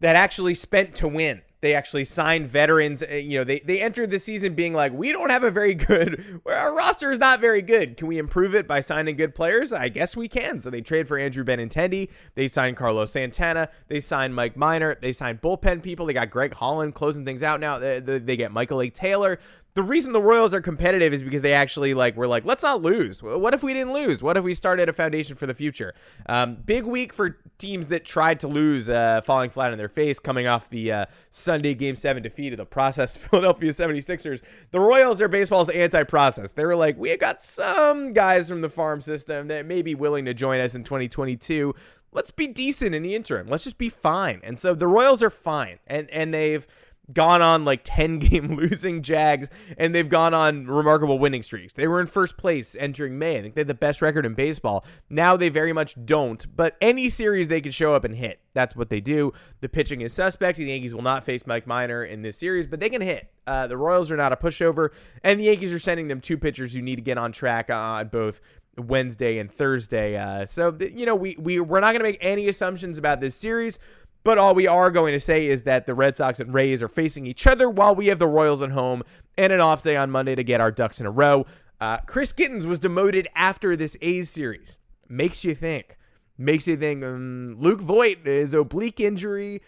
that 0.00 0.16
actually 0.16 0.54
spent 0.54 0.94
to 0.96 1.08
win. 1.08 1.42
They 1.62 1.74
actually 1.74 2.04
signed 2.04 2.48
veterans. 2.48 3.02
Uh, 3.02 3.14
you 3.14 3.38
know, 3.38 3.44
they, 3.44 3.60
they 3.60 3.80
entered 3.80 4.10
the 4.10 4.18
season 4.18 4.54
being 4.54 4.74
like, 4.74 4.92
we 4.92 5.10
don't 5.10 5.30
have 5.30 5.42
a 5.42 5.50
very 5.50 5.74
good, 5.74 6.40
our 6.46 6.74
roster 6.74 7.10
is 7.10 7.18
not 7.18 7.40
very 7.40 7.62
good. 7.62 7.96
Can 7.96 8.08
we 8.08 8.18
improve 8.18 8.54
it 8.54 8.68
by 8.68 8.80
signing 8.80 9.16
good 9.16 9.34
players? 9.34 9.72
I 9.72 9.88
guess 9.88 10.16
we 10.16 10.28
can. 10.28 10.60
So 10.60 10.68
they 10.68 10.82
trade 10.82 11.08
for 11.08 11.18
Andrew 11.18 11.44
Benintendi. 11.44 12.10
They 12.34 12.46
signed 12.46 12.76
Carlos 12.76 13.12
Santana. 13.12 13.70
They 13.88 14.00
signed 14.00 14.34
Mike 14.34 14.56
Minor. 14.56 14.98
They 15.00 15.12
signed 15.12 15.40
bullpen 15.40 15.82
people. 15.82 16.06
They 16.06 16.12
got 16.12 16.30
Greg 16.30 16.54
Holland 16.54 16.94
closing 16.94 17.24
things 17.24 17.42
out 17.42 17.58
now. 17.58 17.78
They, 17.78 18.00
they, 18.00 18.18
they 18.18 18.36
get 18.36 18.52
Michael 18.52 18.82
A. 18.82 18.90
Taylor 18.90 19.38
the 19.76 19.82
reason 19.82 20.12
the 20.12 20.22
Royals 20.22 20.54
are 20.54 20.62
competitive 20.62 21.12
is 21.12 21.22
because 21.22 21.42
they 21.42 21.52
actually 21.52 21.92
like 21.92 22.16
were 22.16 22.26
like, 22.26 22.46
let's 22.46 22.62
not 22.62 22.80
lose. 22.80 23.22
What 23.22 23.52
if 23.52 23.62
we 23.62 23.74
didn't 23.74 23.92
lose? 23.92 24.22
What 24.22 24.38
if 24.38 24.42
we 24.42 24.54
started 24.54 24.88
a 24.88 24.92
foundation 24.94 25.36
for 25.36 25.44
the 25.44 25.52
future? 25.52 25.94
Um, 26.30 26.56
big 26.64 26.84
week 26.84 27.12
for 27.12 27.36
teams 27.58 27.88
that 27.88 28.06
tried 28.06 28.40
to 28.40 28.48
lose, 28.48 28.88
uh, 28.88 29.20
falling 29.26 29.50
flat 29.50 29.72
on 29.72 29.78
their 29.78 29.90
face, 29.90 30.18
coming 30.18 30.46
off 30.46 30.70
the 30.70 30.90
uh, 30.90 31.06
Sunday 31.30 31.74
Game 31.74 31.94
Seven 31.94 32.22
defeat 32.22 32.54
of 32.54 32.56
the 32.56 32.64
process 32.64 33.16
Philadelphia 33.30 33.70
76ers. 33.70 34.40
The 34.70 34.80
Royals 34.80 35.20
are 35.20 35.28
baseball's 35.28 35.68
anti-process. 35.68 36.52
They 36.52 36.64
were 36.64 36.74
like, 36.74 36.96
we 36.96 37.10
have 37.10 37.20
got 37.20 37.42
some 37.42 38.14
guys 38.14 38.48
from 38.48 38.62
the 38.62 38.70
farm 38.70 39.02
system 39.02 39.48
that 39.48 39.66
may 39.66 39.82
be 39.82 39.94
willing 39.94 40.24
to 40.24 40.32
join 40.32 40.58
us 40.58 40.74
in 40.74 40.84
2022. 40.84 41.74
Let's 42.12 42.30
be 42.30 42.46
decent 42.46 42.94
in 42.94 43.02
the 43.02 43.14
interim. 43.14 43.46
Let's 43.46 43.64
just 43.64 43.76
be 43.76 43.90
fine. 43.90 44.40
And 44.42 44.58
so 44.58 44.74
the 44.74 44.88
Royals 44.88 45.22
are 45.22 45.28
fine, 45.28 45.80
and 45.86 46.08
and 46.08 46.32
they've 46.32 46.66
gone 47.12 47.42
on 47.42 47.64
like 47.64 47.80
10 47.84 48.18
game 48.18 48.56
losing 48.56 49.02
Jags 49.02 49.48
and 49.76 49.94
they've 49.94 50.08
gone 50.08 50.34
on 50.34 50.66
remarkable 50.66 51.18
winning 51.18 51.42
streaks. 51.42 51.72
They 51.72 51.86
were 51.86 52.00
in 52.00 52.06
first 52.06 52.36
place 52.36 52.76
entering 52.78 53.18
May. 53.18 53.38
I 53.38 53.42
think 53.42 53.54
they 53.54 53.60
had 53.60 53.68
the 53.68 53.74
best 53.74 54.02
record 54.02 54.26
in 54.26 54.34
baseball. 54.34 54.84
Now 55.08 55.36
they 55.36 55.48
very 55.48 55.72
much 55.72 55.96
don't, 56.04 56.44
but 56.56 56.76
any 56.80 57.08
series 57.08 57.48
they 57.48 57.60
can 57.60 57.72
show 57.72 57.94
up 57.94 58.04
and 58.04 58.16
hit. 58.16 58.40
That's 58.54 58.74
what 58.74 58.88
they 58.88 59.00
do. 59.00 59.32
The 59.60 59.68
pitching 59.68 60.00
is 60.00 60.12
suspect. 60.12 60.58
The 60.58 60.64
Yankees 60.64 60.94
will 60.94 61.02
not 61.02 61.24
face 61.24 61.46
Mike 61.46 61.66
Minor 61.66 62.04
in 62.04 62.22
this 62.22 62.38
series, 62.38 62.66
but 62.66 62.80
they 62.80 62.88
can 62.88 63.02
hit. 63.02 63.30
Uh, 63.46 63.66
the 63.66 63.76
Royals 63.76 64.10
are 64.10 64.16
not 64.16 64.32
a 64.32 64.36
pushover, 64.36 64.88
and 65.22 65.38
the 65.38 65.44
Yankees 65.44 65.72
are 65.72 65.78
sending 65.78 66.08
them 66.08 66.20
two 66.20 66.38
pitchers 66.38 66.72
who 66.72 66.80
need 66.80 66.96
to 66.96 67.02
get 67.02 67.18
on 67.18 67.32
track 67.32 67.70
on 67.70 68.08
both 68.08 68.40
Wednesday 68.78 69.38
and 69.38 69.52
Thursday. 69.52 70.16
Uh, 70.16 70.46
so, 70.46 70.76
you 70.80 71.06
know, 71.06 71.14
we, 71.14 71.36
we, 71.38 71.60
we're 71.60 71.80
not 71.80 71.92
going 71.92 72.00
to 72.00 72.04
make 72.04 72.18
any 72.20 72.48
assumptions 72.48 72.98
about 72.98 73.20
this 73.20 73.36
series. 73.36 73.78
But 74.26 74.38
all 74.38 74.56
we 74.56 74.66
are 74.66 74.90
going 74.90 75.12
to 75.12 75.20
say 75.20 75.46
is 75.46 75.62
that 75.62 75.86
the 75.86 75.94
Red 75.94 76.16
Sox 76.16 76.40
and 76.40 76.52
Rays 76.52 76.82
are 76.82 76.88
facing 76.88 77.26
each 77.26 77.46
other 77.46 77.70
while 77.70 77.94
we 77.94 78.08
have 78.08 78.18
the 78.18 78.26
Royals 78.26 78.60
at 78.60 78.72
home 78.72 79.04
and 79.38 79.52
an 79.52 79.60
off 79.60 79.84
day 79.84 79.94
on 79.94 80.10
Monday 80.10 80.34
to 80.34 80.42
get 80.42 80.60
our 80.60 80.72
ducks 80.72 80.98
in 80.98 81.06
a 81.06 81.12
row. 81.12 81.46
Uh, 81.80 81.98
Chris 81.98 82.32
Gittens 82.32 82.66
was 82.66 82.80
demoted 82.80 83.28
after 83.36 83.76
this 83.76 83.96
A's 84.02 84.28
series. 84.28 84.80
Makes 85.08 85.44
you 85.44 85.54
think. 85.54 85.96
Makes 86.36 86.66
you 86.66 86.76
think 86.76 87.04
um, 87.04 87.54
Luke 87.60 87.80
Voit, 87.80 88.26
his 88.26 88.52
oblique 88.52 88.98
injury, 88.98 89.62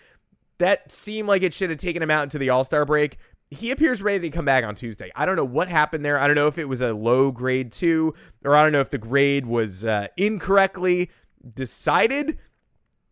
that 0.59 0.91
seemed 0.91 1.29
like 1.29 1.45
it 1.45 1.55
should 1.55 1.71
have 1.71 1.79
taken 1.79 2.03
him 2.03 2.11
out 2.11 2.25
into 2.25 2.39
the 2.39 2.51
All 2.51 2.65
Star 2.65 2.85
break. 2.85 3.17
He 3.53 3.71
appears 3.71 4.03
ready 4.03 4.29
to 4.29 4.37
come 4.37 4.45
back 4.45 4.65
on 4.65 4.75
Tuesday. 4.75 5.13
I 5.15 5.25
don't 5.25 5.37
know 5.37 5.45
what 5.45 5.69
happened 5.69 6.05
there. 6.05 6.19
I 6.19 6.27
don't 6.27 6.35
know 6.35 6.49
if 6.49 6.59
it 6.59 6.65
was 6.65 6.81
a 6.81 6.93
low 6.93 7.31
grade 7.31 7.71
two, 7.71 8.13
or 8.45 8.57
I 8.57 8.65
don't 8.65 8.73
know 8.73 8.81
if 8.81 8.91
the 8.91 8.99
grade 8.99 9.47
was 9.47 9.85
uh, 9.85 10.09
incorrectly 10.17 11.11
decided. 11.55 12.39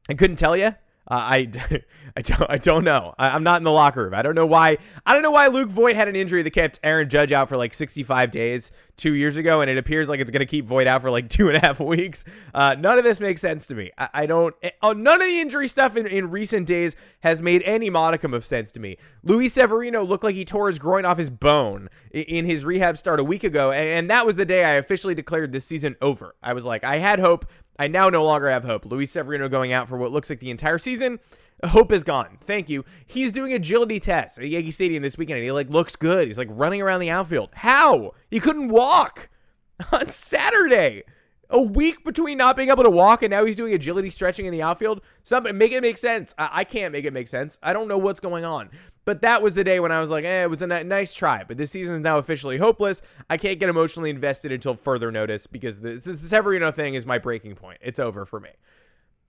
I 0.08 0.14
couldn't 0.14 0.38
tell 0.38 0.56
you. 0.56 0.74
Uh, 1.08 1.14
I, 1.14 1.50
I 2.16 2.22
don't 2.22 2.50
I 2.50 2.58
don't 2.58 2.84
know. 2.84 3.14
I, 3.18 3.36
am 3.36 3.42
not 3.42 3.58
in 3.58 3.64
the 3.64 3.72
locker 3.72 4.04
room. 4.04 4.14
I 4.14 4.22
don't 4.22 4.34
know 4.34 4.46
why. 4.46 4.78
I 5.04 5.12
don't 5.12 5.22
know 5.22 5.30
why 5.30 5.48
Luke 5.48 5.68
Voit 5.68 5.94
had 5.94 6.08
an 6.08 6.16
injury 6.16 6.42
that 6.42 6.50
kept 6.50 6.80
Aaron 6.82 7.08
Judge 7.08 7.30
out 7.30 7.48
for 7.48 7.56
like 7.56 7.74
65 7.74 8.30
days 8.30 8.72
two 8.96 9.12
years 9.12 9.36
ago, 9.36 9.60
and 9.60 9.70
it 9.70 9.76
appears 9.76 10.08
like 10.08 10.20
it's 10.20 10.30
going 10.30 10.40
to 10.40 10.46
keep 10.46 10.66
Voit 10.66 10.86
out 10.86 11.02
for 11.02 11.10
like 11.10 11.28
two 11.30 11.48
and 11.48 11.56
a 11.56 11.60
half 11.60 11.78
weeks. 11.78 12.24
Uh, 12.54 12.74
none 12.78 12.96
of 12.96 13.04
this 13.04 13.20
makes 13.20 13.40
sense 13.40 13.66
to 13.66 13.74
me. 13.74 13.90
I, 13.98 14.08
I 14.14 14.26
don't. 14.26 14.54
Oh, 14.82 14.92
none 14.92 15.20
of 15.20 15.28
the 15.28 15.40
injury 15.40 15.68
stuff 15.68 15.96
in, 15.96 16.06
in 16.06 16.30
recent 16.30 16.66
days 16.66 16.96
has 17.20 17.42
made 17.42 17.62
any 17.64 17.90
modicum 17.90 18.32
of 18.32 18.44
sense 18.44 18.72
to 18.72 18.80
me. 18.80 18.96
Luis 19.22 19.52
Severino 19.52 20.04
looked 20.04 20.24
like 20.24 20.34
he 20.34 20.44
tore 20.44 20.68
his 20.68 20.78
groin 20.78 21.04
off 21.04 21.18
his 21.18 21.30
bone 21.30 21.88
in, 22.10 22.22
in 22.22 22.44
his 22.46 22.64
rehab 22.64 22.96
start 22.98 23.20
a 23.20 23.24
week 23.24 23.44
ago, 23.44 23.70
and, 23.70 23.88
and 23.88 24.10
that 24.10 24.26
was 24.26 24.36
the 24.36 24.46
day 24.46 24.64
I 24.64 24.72
officially 24.72 25.14
declared 25.14 25.52
this 25.52 25.64
season 25.64 25.96
over. 26.00 26.34
I 26.42 26.54
was 26.54 26.64
like, 26.64 26.82
I 26.82 26.98
had 26.98 27.18
hope 27.18 27.46
I 27.78 27.88
now 27.88 28.08
no 28.08 28.24
longer 28.24 28.50
have 28.50 28.64
hope. 28.64 28.86
Luis 28.86 29.12
Severino 29.12 29.48
going 29.48 29.72
out 29.72 29.88
for 29.88 29.96
what 29.96 30.12
looks 30.12 30.30
like 30.30 30.40
the 30.40 30.50
entire 30.50 30.78
season. 30.78 31.18
Hope 31.64 31.90
is 31.90 32.04
gone. 32.04 32.38
Thank 32.44 32.68
you. 32.68 32.84
He's 33.06 33.32
doing 33.32 33.52
agility 33.52 33.98
tests 33.98 34.38
at 34.38 34.48
Yankee 34.48 34.70
Stadium 34.70 35.02
this 35.02 35.16
weekend, 35.16 35.38
and 35.38 35.44
he 35.44 35.52
like 35.52 35.70
looks 35.70 35.96
good. 35.96 36.28
He's 36.28 36.38
like 36.38 36.48
running 36.50 36.82
around 36.82 37.00
the 37.00 37.10
outfield. 37.10 37.50
How? 37.54 38.12
He 38.30 38.40
couldn't 38.40 38.68
walk 38.68 39.28
on 39.92 40.10
Saturday. 40.10 41.04
A 41.48 41.62
week 41.62 42.04
between 42.04 42.38
not 42.38 42.56
being 42.56 42.70
able 42.70 42.82
to 42.82 42.90
walk 42.90 43.22
and 43.22 43.30
now 43.30 43.44
he's 43.44 43.54
doing 43.54 43.72
agility 43.72 44.10
stretching 44.10 44.46
in 44.46 44.52
the 44.52 44.62
outfield. 44.62 45.00
Something 45.22 45.56
make 45.56 45.70
it 45.70 45.80
make 45.80 45.96
sense. 45.96 46.34
I, 46.36 46.50
I 46.52 46.64
can't 46.64 46.92
make 46.92 47.04
it 47.04 47.12
make 47.12 47.28
sense. 47.28 47.56
I 47.62 47.72
don't 47.72 47.86
know 47.86 47.98
what's 47.98 48.18
going 48.18 48.44
on. 48.44 48.68
But 49.06 49.22
that 49.22 49.40
was 49.40 49.54
the 49.54 49.62
day 49.62 49.78
when 49.78 49.92
I 49.92 50.00
was 50.00 50.10
like, 50.10 50.24
eh, 50.24 50.42
it 50.42 50.50
was 50.50 50.60
a 50.60 50.66
nice 50.66 51.14
try. 51.14 51.44
But 51.44 51.56
this 51.56 51.70
season 51.70 51.94
is 51.94 52.02
now 52.02 52.18
officially 52.18 52.58
hopeless. 52.58 53.00
I 53.30 53.36
can't 53.36 53.60
get 53.60 53.68
emotionally 53.68 54.10
invested 54.10 54.50
until 54.50 54.74
further 54.74 55.12
notice 55.12 55.46
because 55.46 55.80
the, 55.80 55.94
the 55.94 56.18
Severino 56.18 56.72
thing 56.72 56.94
is 56.94 57.06
my 57.06 57.16
breaking 57.16 57.54
point. 57.54 57.78
It's 57.80 58.00
over 58.00 58.26
for 58.26 58.40
me. 58.40 58.50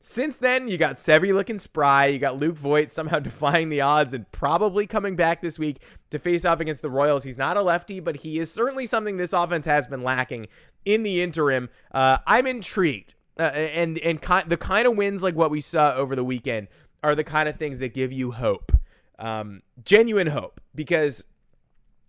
Since 0.01 0.37
then, 0.37 0.67
you 0.67 0.79
got 0.79 0.97
Sevy 0.97 1.31
looking 1.31 1.59
spry. 1.59 2.07
You 2.07 2.17
got 2.17 2.37
Luke 2.37 2.57
Voit 2.57 2.91
somehow 2.91 3.19
defying 3.19 3.69
the 3.69 3.81
odds 3.81 4.15
and 4.15 4.29
probably 4.31 4.87
coming 4.87 5.15
back 5.15 5.43
this 5.43 5.59
week 5.59 5.77
to 6.09 6.17
face 6.17 6.43
off 6.43 6.59
against 6.59 6.81
the 6.81 6.89
Royals. 6.89 7.23
He's 7.23 7.37
not 7.37 7.55
a 7.55 7.61
lefty, 7.61 7.99
but 7.99 8.17
he 8.17 8.39
is 8.39 8.51
certainly 8.51 8.87
something 8.87 9.17
this 9.17 9.33
offense 9.33 9.67
has 9.67 9.85
been 9.85 10.01
lacking 10.01 10.47
in 10.85 11.03
the 11.03 11.21
interim. 11.21 11.69
Uh, 11.91 12.17
I'm 12.25 12.47
intrigued. 12.47 13.13
Uh, 13.39 13.43
and 13.43 13.99
and 13.99 14.19
ki- 14.19 14.47
the 14.47 14.57
kind 14.57 14.87
of 14.87 14.97
wins 14.97 15.21
like 15.21 15.35
what 15.35 15.51
we 15.51 15.61
saw 15.61 15.93
over 15.93 16.15
the 16.15 16.23
weekend 16.23 16.67
are 17.03 17.13
the 17.13 17.23
kind 17.23 17.47
of 17.47 17.55
things 17.55 17.77
that 17.77 17.93
give 17.93 18.11
you 18.11 18.31
hope 18.31 18.71
um, 19.19 19.61
genuine 19.83 20.27
hope 20.27 20.61
because 20.75 21.23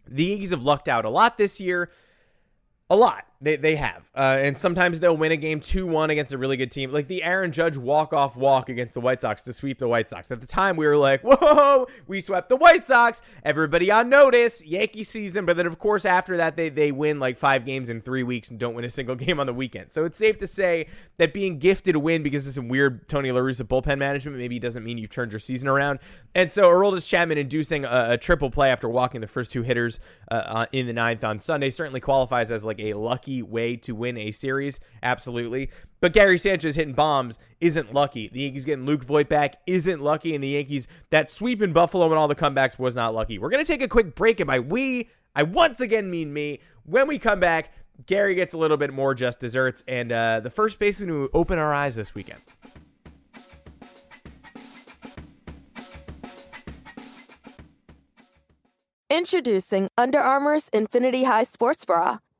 the 0.06 0.24
Yankees 0.24 0.50
have 0.50 0.62
lucked 0.62 0.88
out 0.88 1.04
a 1.04 1.10
lot 1.10 1.38
this 1.38 1.60
year. 1.60 1.90
A 2.90 2.96
lot. 2.96 3.26
They, 3.40 3.54
they 3.54 3.76
have. 3.76 4.02
Uh, 4.16 4.36
and 4.40 4.58
sometimes 4.58 4.98
they'll 4.98 5.16
win 5.16 5.30
a 5.30 5.36
game 5.36 5.60
2 5.60 5.86
1 5.86 6.10
against 6.10 6.32
a 6.32 6.38
really 6.38 6.56
good 6.56 6.72
team. 6.72 6.92
Like 6.92 7.06
the 7.06 7.22
Aaron 7.22 7.52
Judge 7.52 7.76
walk 7.76 8.12
off 8.12 8.34
walk 8.34 8.68
against 8.68 8.94
the 8.94 9.00
White 9.00 9.20
Sox 9.20 9.44
to 9.44 9.52
sweep 9.52 9.78
the 9.78 9.86
White 9.86 10.08
Sox. 10.08 10.32
At 10.32 10.40
the 10.40 10.46
time, 10.46 10.76
we 10.76 10.88
were 10.88 10.96
like, 10.96 11.22
whoa, 11.22 11.86
we 12.08 12.20
swept 12.20 12.48
the 12.48 12.56
White 12.56 12.84
Sox. 12.84 13.22
Everybody 13.44 13.92
on 13.92 14.08
notice. 14.08 14.64
Yankee 14.64 15.04
season. 15.04 15.46
But 15.46 15.56
then, 15.56 15.66
of 15.66 15.78
course, 15.78 16.04
after 16.04 16.36
that, 16.36 16.56
they, 16.56 16.68
they 16.68 16.90
win 16.90 17.20
like 17.20 17.38
five 17.38 17.64
games 17.64 17.88
in 17.88 18.00
three 18.00 18.24
weeks 18.24 18.50
and 18.50 18.58
don't 18.58 18.74
win 18.74 18.84
a 18.84 18.90
single 18.90 19.14
game 19.14 19.38
on 19.38 19.46
the 19.46 19.54
weekend. 19.54 19.92
So 19.92 20.04
it's 20.04 20.18
safe 20.18 20.38
to 20.38 20.48
say 20.48 20.88
that 21.18 21.32
being 21.32 21.60
gifted 21.60 21.94
a 21.94 22.00
win 22.00 22.24
because 22.24 22.44
of 22.44 22.54
some 22.54 22.68
weird 22.68 23.08
Tony 23.08 23.30
La 23.30 23.40
Russa 23.40 23.62
bullpen 23.62 23.98
management 23.98 24.36
maybe 24.36 24.58
doesn't 24.58 24.82
mean 24.82 24.98
you've 24.98 25.10
turned 25.10 25.30
your 25.30 25.38
season 25.38 25.68
around. 25.68 26.00
And 26.34 26.50
so 26.50 26.64
Aroldis 26.64 27.06
Chapman 27.06 27.38
inducing 27.38 27.84
a, 27.84 28.10
a, 28.10 28.18
triple 28.18 28.50
play 28.50 28.70
after 28.70 28.88
walking 28.88 29.20
the 29.20 29.28
first 29.28 29.52
two 29.52 29.62
hitters 29.62 30.00
uh, 30.30 30.34
uh, 30.34 30.66
in 30.72 30.88
the 30.88 30.92
ninth 30.92 31.22
on 31.22 31.40
Sunday 31.40 31.70
certainly 31.70 32.00
qualifies 32.00 32.50
as 32.50 32.64
like 32.64 32.80
a 32.80 32.94
lucky 32.94 33.27
way 33.42 33.76
to 33.76 33.92
win 33.94 34.16
a 34.16 34.30
series, 34.30 34.80
absolutely. 35.02 35.70
But 36.00 36.12
Gary 36.12 36.38
Sanchez 36.38 36.76
hitting 36.76 36.94
bombs 36.94 37.38
isn't 37.60 37.92
lucky. 37.92 38.28
The 38.28 38.40
Yankees 38.40 38.64
getting 38.64 38.86
Luke 38.86 39.04
Voit 39.04 39.28
back 39.28 39.56
isn't 39.66 40.00
lucky, 40.00 40.34
and 40.34 40.42
the 40.42 40.48
Yankees 40.48 40.86
that 41.10 41.30
sweep 41.30 41.60
in 41.62 41.72
Buffalo 41.72 42.06
and 42.06 42.14
all 42.14 42.28
the 42.28 42.34
comebacks 42.34 42.78
was 42.78 42.94
not 42.94 43.14
lucky. 43.14 43.38
We're 43.38 43.50
gonna 43.50 43.64
take 43.64 43.82
a 43.82 43.88
quick 43.88 44.14
break, 44.14 44.40
and 44.40 44.46
by 44.46 44.58
we, 44.60 45.10
I 45.34 45.42
once 45.42 45.80
again 45.80 46.10
mean 46.10 46.32
me. 46.32 46.60
When 46.84 47.06
we 47.06 47.18
come 47.18 47.40
back, 47.40 47.72
Gary 48.06 48.34
gets 48.34 48.54
a 48.54 48.58
little 48.58 48.76
bit 48.76 48.92
more 48.92 49.14
just 49.14 49.40
desserts, 49.40 49.82
and 49.88 50.12
uh, 50.12 50.40
the 50.40 50.50
first 50.50 50.78
baseman 50.78 51.08
who 51.08 51.28
open 51.34 51.58
our 51.58 51.74
eyes 51.74 51.96
this 51.96 52.14
weekend. 52.14 52.40
Introducing 59.10 59.88
Under 59.96 60.18
Armour's 60.18 60.68
Infinity 60.68 61.24
High 61.24 61.44
Sports 61.44 61.84
Bra. 61.84 62.18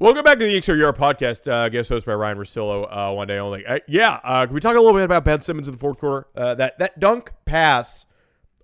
Welcome 0.00 0.22
back 0.22 0.38
to 0.38 0.44
the 0.44 0.52
Yanks 0.52 0.68
Yard 0.68 0.96
podcast. 0.96 1.50
Uh, 1.50 1.68
guest 1.68 1.88
host 1.88 2.06
by 2.06 2.14
Ryan 2.14 2.38
Russillo, 2.38 2.86
Uh, 2.88 3.12
one 3.12 3.26
day 3.26 3.38
only. 3.38 3.66
Uh, 3.66 3.80
yeah, 3.88 4.20
uh, 4.22 4.46
can 4.46 4.54
we 4.54 4.60
talk 4.60 4.76
a 4.76 4.78
little 4.78 4.92
bit 4.92 5.02
about 5.02 5.24
Ben 5.24 5.42
Simmons 5.42 5.66
in 5.66 5.72
the 5.72 5.78
fourth 5.78 5.98
quarter? 5.98 6.28
Uh, 6.36 6.54
that 6.54 6.78
that 6.78 7.00
dunk 7.00 7.32
pass 7.46 8.06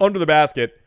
under 0.01 0.21
the 0.21 0.27
basket. 0.27 0.81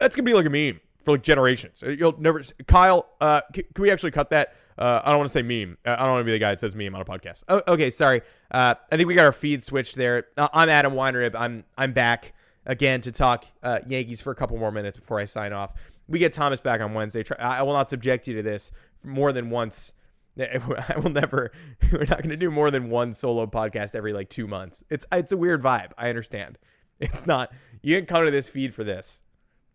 That's 0.00 0.16
gonna 0.16 0.26
be 0.26 0.32
like 0.32 0.46
a 0.46 0.50
meme 0.50 0.80
for 1.04 1.12
like 1.12 1.22
generations. 1.22 1.80
Uh, 1.80 1.90
you'll 1.90 2.20
never. 2.20 2.42
Kyle, 2.66 3.06
can, 3.20 3.42
can 3.72 3.82
we 3.82 3.88
actually 3.92 4.10
cut 4.10 4.30
that? 4.30 4.56
Uh, 4.76 5.00
I 5.04 5.10
don't 5.10 5.18
want 5.18 5.30
to 5.30 5.32
say 5.32 5.42
meme. 5.42 5.78
I 5.84 5.94
don't 5.94 6.10
want 6.10 6.20
to 6.22 6.24
be 6.24 6.32
the 6.32 6.40
guy 6.40 6.50
that 6.50 6.58
says 6.58 6.74
meme 6.74 6.96
on 6.96 7.00
a 7.00 7.04
podcast. 7.04 7.44
Oh, 7.48 7.62
okay, 7.68 7.90
sorry. 7.90 8.22
Uh, 8.50 8.74
I 8.90 8.96
think 8.96 9.06
we 9.06 9.14
got 9.14 9.26
our 9.26 9.32
feed 9.32 9.62
switched 9.62 9.94
there. 9.94 10.24
I'm 10.36 10.68
Adam 10.68 10.94
Weinrib. 10.94 11.36
I'm 11.36 11.62
I'm 11.76 11.92
back 11.92 12.32
again 12.66 13.00
to 13.02 13.12
talk 13.12 13.44
uh, 13.62 13.78
Yankees 13.86 14.20
for 14.22 14.32
a 14.32 14.34
couple 14.34 14.56
more 14.58 14.72
minutes 14.72 14.98
before 14.98 15.20
I 15.20 15.24
sign 15.24 15.52
off. 15.52 15.70
We 16.08 16.18
get 16.18 16.32
Thomas 16.32 16.58
back 16.58 16.80
on 16.80 16.94
Wednesday. 16.94 17.22
I 17.38 17.62
will 17.62 17.74
not 17.74 17.90
subject 17.90 18.26
you 18.26 18.34
to 18.34 18.42
this 18.42 18.72
more 19.02 19.32
than 19.32 19.50
once. 19.50 19.92
I 20.38 20.98
will 21.02 21.10
never. 21.10 21.50
We're 21.92 22.00
not 22.00 22.18
going 22.18 22.30
to 22.30 22.36
do 22.36 22.50
more 22.50 22.70
than 22.70 22.90
one 22.90 23.12
solo 23.12 23.46
podcast 23.46 23.94
every 23.94 24.12
like 24.12 24.28
two 24.28 24.46
months. 24.46 24.84
It's 24.90 25.04
it's 25.12 25.32
a 25.32 25.36
weird 25.36 25.62
vibe. 25.62 25.92
I 25.98 26.08
understand. 26.08 26.58
It's 27.00 27.26
not. 27.26 27.52
You 27.80 27.94
didn't 27.94 28.08
come 28.08 28.24
to 28.24 28.30
this 28.32 28.48
feed 28.48 28.74
for 28.74 28.82
this. 28.82 29.20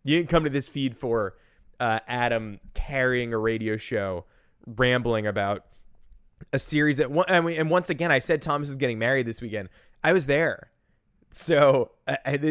You 0.02 0.18
didn't 0.18 0.28
come 0.28 0.44
to 0.44 0.50
this 0.50 0.68
feed 0.68 0.94
for 0.94 1.36
uh, 1.80 2.00
Adam 2.06 2.60
carrying 2.74 3.32
a 3.32 3.38
radio 3.38 3.78
show, 3.78 4.26
rambling 4.66 5.26
about 5.26 5.64
a 6.52 6.58
series 6.58 6.98
that. 6.98 7.08
I 7.26 7.40
mean, 7.40 7.58
and 7.58 7.70
once 7.70 7.88
again, 7.88 8.12
I 8.12 8.18
said 8.18 8.42
Thomas 8.42 8.68
is 8.68 8.74
getting 8.74 8.98
married 8.98 9.26
this 9.26 9.40
weekend. 9.40 9.70
I 10.02 10.12
was 10.12 10.26
there. 10.26 10.70
So 11.30 11.92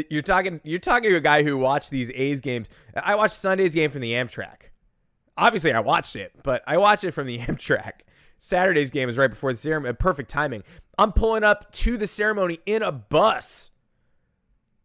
you're 0.10 0.24
talking. 0.24 0.60
You're 0.64 0.80
talking 0.80 1.12
to 1.12 1.18
a 1.18 1.22
guy 1.22 1.44
who 1.44 1.56
watched 1.56 1.92
these 1.92 2.10
A's 2.16 2.42
games. 2.42 2.68
I 2.96 3.14
watched 3.14 3.36
Sunday's 3.36 3.76
game 3.76 3.92
from 3.92 4.02
the 4.02 4.14
Amtrak 4.14 4.72
obviously 5.38 5.74
I 5.74 5.80
watched 5.80 6.16
it, 6.16 6.32
but 6.44 6.64
I 6.68 6.78
watched 6.78 7.04
it 7.04 7.12
from 7.12 7.28
the 7.28 7.40
Amtrak. 7.40 8.02
Saturday's 8.38 8.92
game 8.92 9.08
is 9.08 9.18
right 9.18 9.30
before 9.30 9.54
the 9.54 9.60
ceremony. 9.60 9.94
Perfect 9.94 10.30
timing. 10.30 10.64
I'm 10.98 11.14
pulling 11.14 11.44
up 11.44 11.72
to 11.74 11.98
the 11.98 12.08
ceremony 12.08 12.60
in 12.66 12.82
a 12.82 12.92
bus 12.92 13.72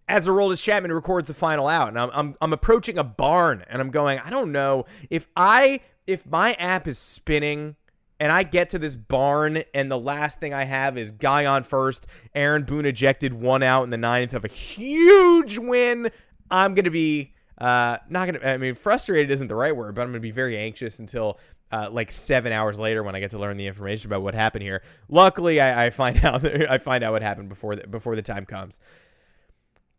as 0.08 0.26
Aroldis 0.26 0.62
Chapman 0.62 0.92
records 0.92 1.28
the 1.28 1.34
final 1.34 1.68
out, 1.68 1.88
and 1.88 1.98
I'm, 1.98 2.10
I'm 2.12 2.34
I'm 2.40 2.52
approaching 2.52 2.98
a 2.98 3.04
barn, 3.04 3.64
and 3.68 3.80
I'm 3.80 3.90
going. 3.90 4.18
I 4.18 4.30
don't 4.30 4.52
know 4.52 4.86
if 5.10 5.26
I 5.36 5.80
if 6.06 6.24
my 6.26 6.54
app 6.54 6.88
is 6.88 6.98
spinning. 6.98 7.76
And 8.20 8.32
I 8.32 8.42
get 8.42 8.70
to 8.70 8.80
this 8.80 8.96
barn, 8.96 9.62
and 9.72 9.88
the 9.88 9.96
last 9.96 10.40
thing 10.40 10.52
I 10.52 10.64
have 10.64 10.98
is 10.98 11.12
guy 11.12 11.46
on 11.46 11.62
first. 11.62 12.04
Aaron 12.34 12.64
Boone 12.64 12.84
ejected 12.84 13.32
one 13.32 13.62
out 13.62 13.84
in 13.84 13.90
the 13.90 13.96
ninth 13.96 14.34
of 14.34 14.44
a 14.44 14.48
huge 14.48 15.56
win. 15.56 16.10
I'm 16.50 16.74
gonna 16.74 16.90
be 16.90 17.34
uh, 17.58 17.98
not 18.08 18.26
gonna. 18.26 18.40
I 18.40 18.56
mean, 18.56 18.74
frustrated 18.74 19.30
isn't 19.30 19.48
the 19.48 19.54
right 19.54 19.76
word, 19.76 19.94
but 19.94 20.02
I'm 20.02 20.08
gonna 20.08 20.20
be 20.20 20.30
very 20.30 20.56
anxious 20.56 20.98
until 20.98 21.38
uh, 21.72 21.88
like 21.90 22.12
seven 22.12 22.52
hours 22.52 22.78
later 22.78 23.02
when 23.02 23.14
I 23.14 23.20
get 23.20 23.32
to 23.32 23.38
learn 23.38 23.56
the 23.56 23.66
information 23.66 24.08
about 24.08 24.22
what 24.22 24.34
happened 24.34 24.62
here. 24.62 24.82
Luckily, 25.08 25.60
I, 25.60 25.86
I 25.86 25.90
find 25.90 26.24
out 26.24 26.44
I 26.44 26.78
find 26.78 27.02
out 27.02 27.12
what 27.12 27.22
happened 27.22 27.48
before 27.48 27.76
the, 27.76 27.86
before 27.86 28.16
the 28.16 28.22
time 28.22 28.46
comes. 28.46 28.78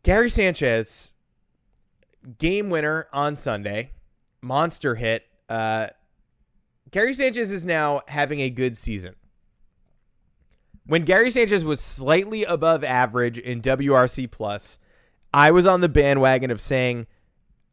Gary 0.04 0.30
Sanchez, 0.30 1.14
game 2.38 2.70
winner 2.70 3.08
on 3.12 3.36
Sunday, 3.36 3.92
monster 4.42 4.96
hit. 4.96 5.26
Uh, 5.50 5.88
Gary 6.92 7.14
Sanchez 7.14 7.52
is 7.52 7.66
now 7.66 8.02
having 8.08 8.40
a 8.40 8.50
good 8.50 8.78
season. 8.78 9.16
When 10.86 11.04
Gary 11.04 11.30
Sanchez 11.30 11.64
was 11.64 11.80
slightly 11.80 12.44
above 12.46 12.84
average 12.84 13.38
in 13.38 13.62
WRC 13.62 14.32
plus, 14.32 14.80
I 15.32 15.52
was 15.52 15.68
on 15.68 15.82
the 15.82 15.90
bandwagon 15.90 16.50
of 16.50 16.60
saying 16.60 17.06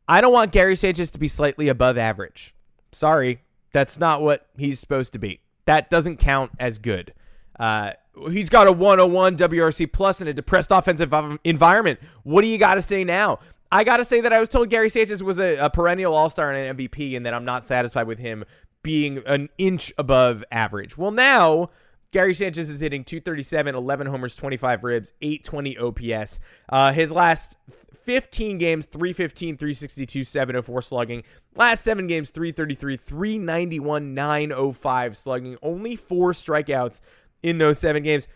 I 0.09 0.21
don't 0.21 0.33
want 0.33 0.53
Gary 0.53 0.77
Sanchez 0.77 1.11
to 1.13 1.19
be 1.19 1.29
slightly 1.29 1.69
above 1.69 1.99
average. 1.99 2.55
Sorry, 2.93 3.43
that's 3.73 3.99
not 3.99 4.23
what 4.23 4.47
he's 4.57 4.79
supposed 4.81 5.13
to 5.15 5.19
be. 5.19 5.41
That 5.65 5.91
doesn't 5.91 6.19
count 6.19 6.53
as 6.59 6.79
good. 6.79 7.13
Uh, 7.59 7.93
he's 8.31 8.49
got 8.49 8.67
a 8.67 8.73
101 8.73 9.37
WRC 9.37 9.93
plus 9.93 10.21
in 10.21 10.29
a 10.29 10.33
depressed 10.33 10.71
offensive 10.71 11.13
environment. 11.45 12.01
What 12.23 12.43
do 12.43 12.49
you 12.49 12.59
got 12.59 12.75
to 12.77 12.83
say 12.83 13.05
now? 13.05 13.41
I 13.73 13.83
got 13.83 13.97
to 13.97 14.05
say 14.05 14.21
that 14.21 14.33
I 14.33 14.39
was 14.39 14.49
told 14.49 14.71
Gary 14.71 14.89
Sanchez 14.89 15.23
was 15.23 15.41
a, 15.41 15.57
a 15.57 15.71
perennial 15.71 16.15
All 16.15 16.29
Star 16.29 16.53
and 16.53 16.69
an 16.69 16.77
MVP, 16.77 17.17
and 17.17 17.27
that 17.27 17.35
I'm 17.35 17.45
not 17.45 17.67
satisfied 17.67 18.07
with 18.07 18.19
him 18.19 18.45
being 18.83 19.23
an 19.27 19.49
inch 19.59 19.93
above 19.99 20.45
average. 20.53 20.97
Well, 20.97 21.11
now 21.11 21.71
Gary 22.17 22.33
Sanchez 22.33 22.71
is 22.71 22.81
hitting 22.81 23.05
237, 23.05 23.75
11 23.75 24.07
homers, 24.07 24.35
25 24.35 24.85
ribs, 24.85 25.13
820 25.21 25.77
OPS. 25.77 26.41
Uh, 26.67 26.91
his 26.91 27.13
last 27.13 27.57
15 28.05 28.57
games, 28.57 28.87
315, 28.87 29.59
362, 29.59 30.25
704 30.25 30.81
slugging. 30.81 31.25
Last 31.57 31.85
seven 31.85 32.07
games, 32.07 32.31
333, 32.31 32.97
391, 32.97 34.15
905 34.15 35.15
slugging. 35.15 35.59
Only 35.61 35.95
four 35.95 36.33
strikeouts 36.33 37.01
in 37.43 37.59
those 37.59 37.79
seven 37.79 38.03
games. 38.03 38.29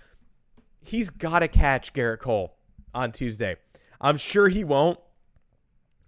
He's 0.83 1.09
got 1.09 1.39
to 1.39 1.49
catch 1.49 1.95
Gerrit 1.95 2.19
Cole 2.19 2.53
on 2.95 3.13
Tuesday. 3.13 3.57
I'm 3.99 4.19
sure 4.19 4.49
he 4.49 4.63
won't 4.63 4.99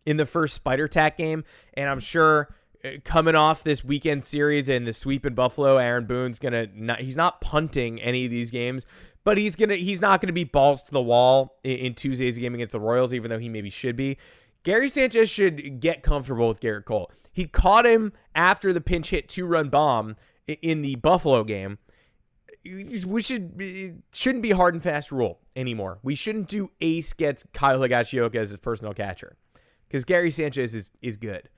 in 0.05 0.19
the 0.19 0.27
first 0.27 0.55
Spider 0.55 0.89
Tack 0.89 1.17
game, 1.17 1.43
and 1.73 1.89
I'm 1.89 2.01
sure 2.01 2.55
Uh, 2.85 2.91
coming 3.05 3.35
off 3.35 3.63
this 3.63 3.85
weekend 3.85 4.25
series 4.25 4.69
and 4.69 4.87
the 4.87 4.93
sweep 4.93 5.25
in 5.25 5.35
Buffalo, 5.35 5.77
Aaron 5.77 6.07
Boone's 6.07 6.39
gonna 6.39 6.67
not, 6.75 7.01
he's 7.01 7.17
not 7.17 7.41
punting 7.41 8.01
any 8.01 8.25
of 8.25 8.31
these 8.31 8.51
games, 8.51 8.87
but 9.23 9.39
he's 9.39 9.55
gonna 9.55 9.77
he's 9.77 10.01
not 10.01 10.21
gonna 10.21 10.33
be 10.33 10.45
balls 10.45 10.83
to 10.85 10.91
the 10.91 11.01
wall 11.01 11.59
in, 11.63 11.77
in 11.77 11.95
Tuesday's 11.95 12.39
game 12.39 12.55
against 12.55 12.73
the 12.73 12.81
Royals, 12.81 13.15
even 13.15 13.31
though 13.31 13.39
he 13.39 13.49
maybe 13.49 13.71
should 13.71 13.95
be. 13.95 14.19
Gary 14.65 14.89
Sanchez 14.89 15.31
should 15.31 15.81
get 15.81 16.03
comfortable 16.03 16.49
with 16.49 16.61
Gerrit 16.61 16.85
Cole. 16.85 17.11
He 17.33 17.47
caught 17.47 17.87
him 17.87 18.13
after 18.35 18.73
the 18.73 18.81
pinch 18.81 19.11
hit 19.11 19.29
two 19.29 19.47
run 19.47 19.69
bomb 19.69 20.17
in 20.47 20.83
the 20.83 20.97
Buffalo 20.97 21.45
game. 21.45 21.79
We 22.65 23.23
should 23.23 23.61
it 23.61 23.95
shouldn't 24.13 24.43
be 24.43 24.51
hard 24.51 24.75
and 24.75 24.83
fast 24.83 25.13
rule 25.13 25.39
anymore. 25.55 25.99
We 26.03 26.17
shouldn't 26.17 26.49
do 26.49 26.71
ace 26.81 27.13
gets 27.13 27.45
Kyle 27.53 27.79
Higashioka 27.79 28.37
as 28.37 28.51
his 28.51 28.61
personal 28.61 28.93
catcher 28.93 29.37
because 29.87 30.05
Gary 30.05 30.33
Sanchez 30.33 30.75
is 30.75 30.91
is 31.01 31.17
good. 31.17 31.49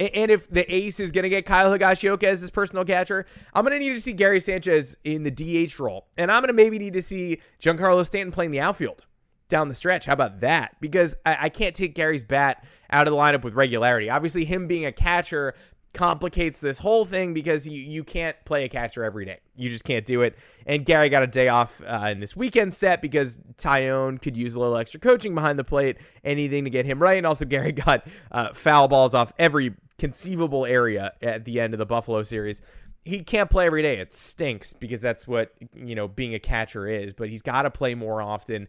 And 0.00 0.30
if 0.30 0.50
the 0.50 0.72
ace 0.74 0.98
is 0.98 1.12
going 1.12 1.22
to 1.22 1.28
get 1.28 1.46
Kyle 1.46 1.70
Higashioka 1.70 2.24
as 2.24 2.40
his 2.40 2.50
personal 2.50 2.84
catcher, 2.84 3.26
I'm 3.54 3.64
going 3.64 3.78
to 3.78 3.86
need 3.86 3.94
to 3.94 4.00
see 4.00 4.12
Gary 4.12 4.40
Sanchez 4.40 4.96
in 5.04 5.22
the 5.22 5.30
DH 5.30 5.78
role. 5.78 6.08
And 6.16 6.32
I'm 6.32 6.42
going 6.42 6.48
to 6.48 6.54
maybe 6.54 6.78
need 6.78 6.94
to 6.94 7.02
see 7.02 7.40
Giancarlo 7.62 8.04
Stanton 8.04 8.32
playing 8.32 8.50
the 8.50 8.60
outfield 8.60 9.06
down 9.48 9.68
the 9.68 9.74
stretch. 9.74 10.06
How 10.06 10.14
about 10.14 10.40
that? 10.40 10.76
Because 10.80 11.14
I, 11.24 11.36
I 11.42 11.48
can't 11.48 11.76
take 11.76 11.94
Gary's 11.94 12.24
bat 12.24 12.64
out 12.90 13.06
of 13.06 13.12
the 13.12 13.16
lineup 13.16 13.44
with 13.44 13.54
regularity. 13.54 14.10
Obviously, 14.10 14.44
him 14.44 14.66
being 14.66 14.84
a 14.84 14.92
catcher 14.92 15.54
complicates 15.92 16.60
this 16.60 16.78
whole 16.78 17.04
thing 17.04 17.32
because 17.32 17.68
you 17.68 17.80
you 17.80 18.02
can't 18.02 18.36
play 18.44 18.64
a 18.64 18.68
catcher 18.68 19.04
every 19.04 19.24
day. 19.24 19.38
You 19.54 19.70
just 19.70 19.84
can't 19.84 20.04
do 20.04 20.22
it. 20.22 20.36
And 20.66 20.84
Gary 20.84 21.08
got 21.08 21.22
a 21.22 21.26
day 21.26 21.48
off 21.48 21.80
uh, 21.86 22.08
in 22.10 22.20
this 22.20 22.34
weekend 22.34 22.74
set 22.74 23.00
because 23.00 23.38
Tyone 23.56 24.20
could 24.20 24.36
use 24.36 24.56
a 24.56 24.60
little 24.60 24.76
extra 24.76 24.98
coaching 24.98 25.34
behind 25.34 25.58
the 25.58 25.64
plate, 25.64 25.98
anything 26.24 26.64
to 26.64 26.70
get 26.70 26.84
him 26.84 27.00
right. 27.00 27.16
And 27.16 27.26
also 27.26 27.44
Gary 27.44 27.72
got 27.86 28.06
uh, 28.32 28.52
foul 28.52 28.88
balls 28.88 29.14
off 29.14 29.32
every 29.38 29.74
conceivable 29.98 30.66
area 30.66 31.12
at 31.22 31.44
the 31.44 31.60
end 31.60 31.74
of 31.74 31.78
the 31.78 31.86
Buffalo 31.86 32.22
series. 32.22 32.60
He 33.04 33.22
can't 33.22 33.50
play 33.50 33.66
every 33.66 33.82
day. 33.82 33.98
It 33.98 34.14
stinks 34.14 34.72
because 34.72 35.00
that's 35.00 35.26
what 35.28 35.52
you 35.74 35.94
know 35.94 36.08
being 36.08 36.34
a 36.34 36.38
catcher 36.38 36.88
is. 36.88 37.12
But 37.12 37.28
he's 37.28 37.42
got 37.42 37.62
to 37.62 37.70
play 37.70 37.94
more 37.94 38.22
often 38.22 38.68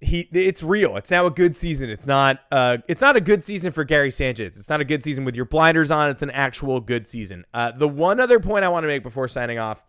he 0.00 0.28
it's 0.32 0.62
real. 0.62 0.96
It's 0.96 1.10
now 1.10 1.26
a 1.26 1.30
good 1.30 1.56
season. 1.56 1.90
It's 1.90 2.06
not 2.06 2.40
uh 2.52 2.78
it's 2.86 3.00
not 3.00 3.16
a 3.16 3.20
good 3.20 3.44
season 3.44 3.72
for 3.72 3.84
Gary 3.84 4.10
Sanchez. 4.10 4.56
It's 4.56 4.68
not 4.68 4.80
a 4.80 4.84
good 4.84 5.02
season 5.02 5.24
with 5.24 5.34
your 5.34 5.44
blinders 5.44 5.90
on. 5.90 6.10
It's 6.10 6.22
an 6.22 6.30
actual 6.30 6.80
good 6.80 7.06
season. 7.06 7.44
Uh 7.52 7.72
the 7.72 7.88
one 7.88 8.20
other 8.20 8.38
point 8.38 8.64
I 8.64 8.68
want 8.68 8.84
to 8.84 8.88
make 8.88 9.02
before 9.02 9.28
signing 9.28 9.58
off 9.58 9.82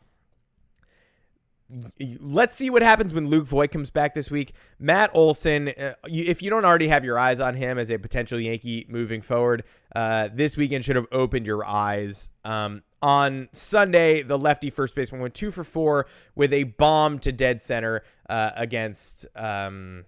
let's 2.19 2.55
see 2.55 2.69
what 2.69 2.81
happens 2.81 3.13
when 3.13 3.27
Luke 3.27 3.47
Voit 3.47 3.71
comes 3.71 3.89
back 3.89 4.15
this 4.15 4.31
week. 4.31 4.53
Matt 4.79 5.11
Olson, 5.13 5.69
uh, 5.69 5.93
if 6.05 6.41
you 6.41 6.49
don't 6.49 6.65
already 6.65 6.87
have 6.87 7.05
your 7.05 7.19
eyes 7.19 7.39
on 7.39 7.55
him 7.55 7.77
as 7.77 7.91
a 7.91 7.97
potential 7.97 8.39
Yankee 8.39 8.85
moving 8.89 9.21
forward, 9.21 9.63
uh, 9.95 10.29
this 10.33 10.57
weekend 10.57 10.85
should 10.85 10.95
have 10.95 11.07
opened 11.11 11.45
your 11.45 11.65
eyes. 11.65 12.29
Um, 12.43 12.83
on 13.01 13.49
Sunday, 13.53 14.23
the 14.23 14.37
lefty 14.37 14.69
first 14.69 14.95
baseman 14.95 15.21
went 15.21 15.33
two 15.33 15.51
for 15.51 15.63
four 15.63 16.07
with 16.35 16.51
a 16.51 16.63
bomb 16.63 17.19
to 17.19 17.31
dead 17.31 17.61
center 17.61 18.03
uh, 18.29 18.51
against 18.55 19.25
um, 19.35 20.05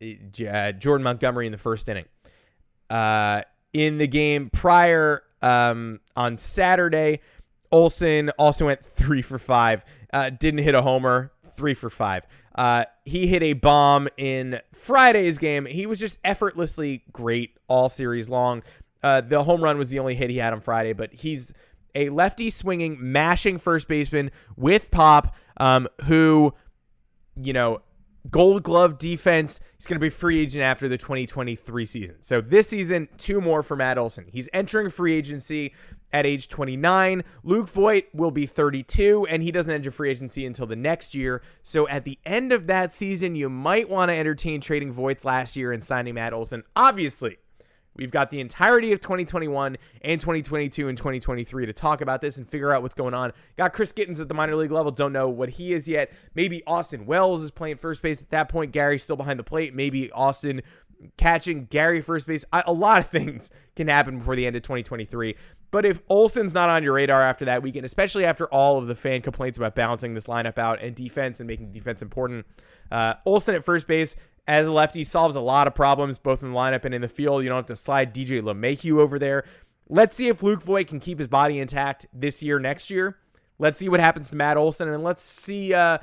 uh, 0.00 0.72
Jordan 0.72 1.04
Montgomery 1.04 1.46
in 1.46 1.52
the 1.52 1.58
first 1.58 1.88
inning. 1.88 2.06
Uh, 2.88 3.42
in 3.72 3.98
the 3.98 4.06
game 4.06 4.50
prior 4.50 5.22
um, 5.42 6.00
on 6.16 6.38
Saturday, 6.38 7.20
Olson 7.70 8.30
also 8.30 8.66
went 8.66 8.84
three 8.84 9.22
for 9.22 9.38
five. 9.38 9.84
Uh, 10.12 10.30
didn't 10.30 10.60
hit 10.64 10.74
a 10.74 10.82
homer, 10.82 11.32
three 11.56 11.74
for 11.74 11.90
five. 11.90 12.26
Uh, 12.54 12.84
he 13.04 13.26
hit 13.26 13.42
a 13.42 13.52
bomb 13.52 14.08
in 14.16 14.60
Friday's 14.72 15.38
game. 15.38 15.66
He 15.66 15.86
was 15.86 15.98
just 15.98 16.18
effortlessly 16.24 17.04
great 17.12 17.56
all 17.68 17.88
series 17.88 18.28
long. 18.28 18.62
Uh, 19.02 19.20
the 19.20 19.44
home 19.44 19.62
run 19.62 19.78
was 19.78 19.90
the 19.90 19.98
only 19.98 20.14
hit 20.14 20.30
he 20.30 20.38
had 20.38 20.52
on 20.52 20.60
Friday, 20.60 20.92
but 20.92 21.12
he's 21.12 21.52
a 21.94 22.08
lefty 22.10 22.50
swinging, 22.50 22.96
mashing 23.00 23.58
first 23.58 23.88
baseman 23.88 24.30
with 24.56 24.90
pop, 24.90 25.34
um, 25.56 25.88
who, 26.04 26.52
you 27.36 27.52
know, 27.52 27.80
gold 28.30 28.62
glove 28.62 28.98
defense. 28.98 29.60
He's 29.78 29.86
going 29.86 29.96
to 29.96 30.04
be 30.04 30.10
free 30.10 30.40
agent 30.40 30.62
after 30.62 30.88
the 30.88 30.98
2023 30.98 31.86
season. 31.86 32.16
So 32.20 32.40
this 32.40 32.68
season, 32.68 33.08
two 33.16 33.40
more 33.40 33.62
for 33.62 33.76
Matt 33.76 33.96
Olson. 33.96 34.26
He's 34.30 34.48
entering 34.52 34.90
free 34.90 35.14
agency 35.14 35.72
at 36.12 36.26
age 36.26 36.48
29. 36.48 37.24
Luke 37.42 37.68
Voit 37.68 38.04
will 38.12 38.30
be 38.30 38.46
32, 38.46 39.26
and 39.28 39.42
he 39.42 39.52
doesn't 39.52 39.72
enter 39.72 39.90
free 39.90 40.10
agency 40.10 40.44
until 40.44 40.66
the 40.66 40.76
next 40.76 41.14
year. 41.14 41.42
So 41.62 41.88
at 41.88 42.04
the 42.04 42.18
end 42.24 42.52
of 42.52 42.66
that 42.66 42.92
season, 42.92 43.34
you 43.34 43.48
might 43.48 43.88
want 43.88 44.10
to 44.10 44.14
entertain 44.14 44.60
trading 44.60 44.92
Voits 44.92 45.24
last 45.24 45.56
year 45.56 45.72
and 45.72 45.82
signing 45.82 46.14
Matt 46.14 46.32
Olson. 46.32 46.64
Obviously, 46.76 47.38
We've 47.96 48.10
got 48.10 48.30
the 48.30 48.40
entirety 48.40 48.92
of 48.92 49.00
2021 49.00 49.76
and 50.02 50.20
2022 50.20 50.88
and 50.88 50.96
2023 50.96 51.66
to 51.66 51.72
talk 51.72 52.00
about 52.00 52.20
this 52.20 52.36
and 52.36 52.48
figure 52.48 52.72
out 52.72 52.82
what's 52.82 52.94
going 52.94 53.14
on. 53.14 53.32
Got 53.58 53.72
Chris 53.72 53.92
Gittens 53.92 54.20
at 54.20 54.28
the 54.28 54.34
minor 54.34 54.56
league 54.56 54.70
level. 54.70 54.92
Don't 54.92 55.12
know 55.12 55.28
what 55.28 55.50
he 55.50 55.74
is 55.74 55.88
yet. 55.88 56.12
Maybe 56.34 56.62
Austin 56.66 57.04
Wells 57.04 57.42
is 57.42 57.50
playing 57.50 57.76
first 57.76 58.00
base 58.00 58.22
at 58.22 58.30
that 58.30 58.48
point. 58.48 58.72
Gary's 58.72 59.02
still 59.02 59.16
behind 59.16 59.38
the 59.38 59.44
plate. 59.44 59.74
Maybe 59.74 60.10
Austin 60.12 60.62
catching 61.16 61.66
Gary 61.66 62.00
first 62.00 62.26
base. 62.26 62.44
A 62.52 62.72
lot 62.72 62.98
of 63.00 63.08
things 63.08 63.50
can 63.76 63.88
happen 63.88 64.18
before 64.18 64.36
the 64.36 64.46
end 64.46 64.56
of 64.56 64.62
2023. 64.62 65.36
But 65.70 65.86
if 65.86 66.00
Olson's 66.08 66.52
not 66.52 66.68
on 66.68 66.82
your 66.82 66.94
radar 66.94 67.22
after 67.22 67.44
that 67.44 67.62
weekend, 67.62 67.84
especially 67.84 68.24
after 68.24 68.46
all 68.48 68.78
of 68.78 68.88
the 68.88 68.94
fan 68.94 69.22
complaints 69.22 69.56
about 69.56 69.74
balancing 69.74 70.14
this 70.14 70.24
lineup 70.24 70.58
out 70.58 70.82
and 70.82 70.94
defense 70.96 71.38
and 71.38 71.46
making 71.46 71.72
defense 71.72 72.02
important, 72.02 72.44
uh, 72.90 73.14
Olson 73.24 73.54
at 73.54 73.64
first 73.64 73.86
base 73.86 74.16
as 74.48 74.66
a 74.66 74.72
lefty 74.72 75.04
solves 75.04 75.36
a 75.36 75.40
lot 75.40 75.68
of 75.68 75.74
problems 75.74 76.18
both 76.18 76.42
in 76.42 76.50
the 76.50 76.56
lineup 76.56 76.84
and 76.84 76.94
in 76.94 77.00
the 77.00 77.08
field. 77.08 77.42
You 77.42 77.48
don't 77.48 77.58
have 77.58 77.66
to 77.66 77.76
slide 77.76 78.12
DJ 78.12 78.42
LeMahieu 78.42 78.98
over 78.98 79.18
there. 79.18 79.44
Let's 79.88 80.16
see 80.16 80.28
if 80.28 80.42
Luke 80.42 80.62
Voit 80.62 80.88
can 80.88 80.98
keep 80.98 81.18
his 81.18 81.28
body 81.28 81.60
intact 81.60 82.06
this 82.12 82.42
year, 82.42 82.58
next 82.58 82.90
year. 82.90 83.18
Let's 83.58 83.78
see 83.78 83.88
what 83.88 84.00
happens 84.00 84.30
to 84.30 84.36
Matt 84.36 84.56
Olson, 84.56 84.88
and 84.88 85.04
let's 85.04 85.22
see. 85.22 85.74
Uh, 85.74 85.98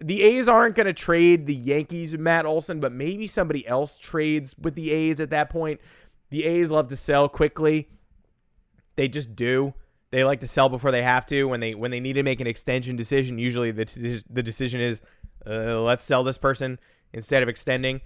the 0.00 0.22
A's 0.22 0.48
aren't 0.48 0.76
going 0.76 0.86
to 0.86 0.92
trade 0.92 1.46
the 1.46 1.54
Yankees 1.54 2.16
Matt 2.16 2.46
Olson, 2.46 2.80
but 2.80 2.92
maybe 2.92 3.26
somebody 3.26 3.66
else 3.66 3.98
trades 3.98 4.54
with 4.58 4.74
the 4.74 4.90
A's 4.90 5.20
at 5.20 5.30
that 5.30 5.50
point. 5.50 5.80
The 6.30 6.44
A's 6.44 6.70
love 6.70 6.88
to 6.88 6.96
sell 6.96 7.28
quickly. 7.28 7.88
They 8.96 9.08
just 9.08 9.36
do. 9.36 9.74
They 10.10 10.24
like 10.24 10.40
to 10.40 10.48
sell 10.48 10.68
before 10.68 10.90
they 10.90 11.02
have 11.02 11.26
to. 11.26 11.44
When 11.44 11.60
they 11.60 11.74
when 11.74 11.90
they 11.90 12.00
need 12.00 12.14
to 12.14 12.22
make 12.22 12.40
an 12.40 12.46
extension 12.46 12.96
decision, 12.96 13.38
usually 13.38 13.70
the 13.70 14.24
the 14.28 14.42
decision 14.42 14.80
is, 14.80 15.02
uh, 15.46 15.80
let's 15.80 16.04
sell 16.04 16.24
this 16.24 16.38
person 16.38 16.78
instead 17.12 17.42
of 17.42 17.48
extending. 17.48 18.00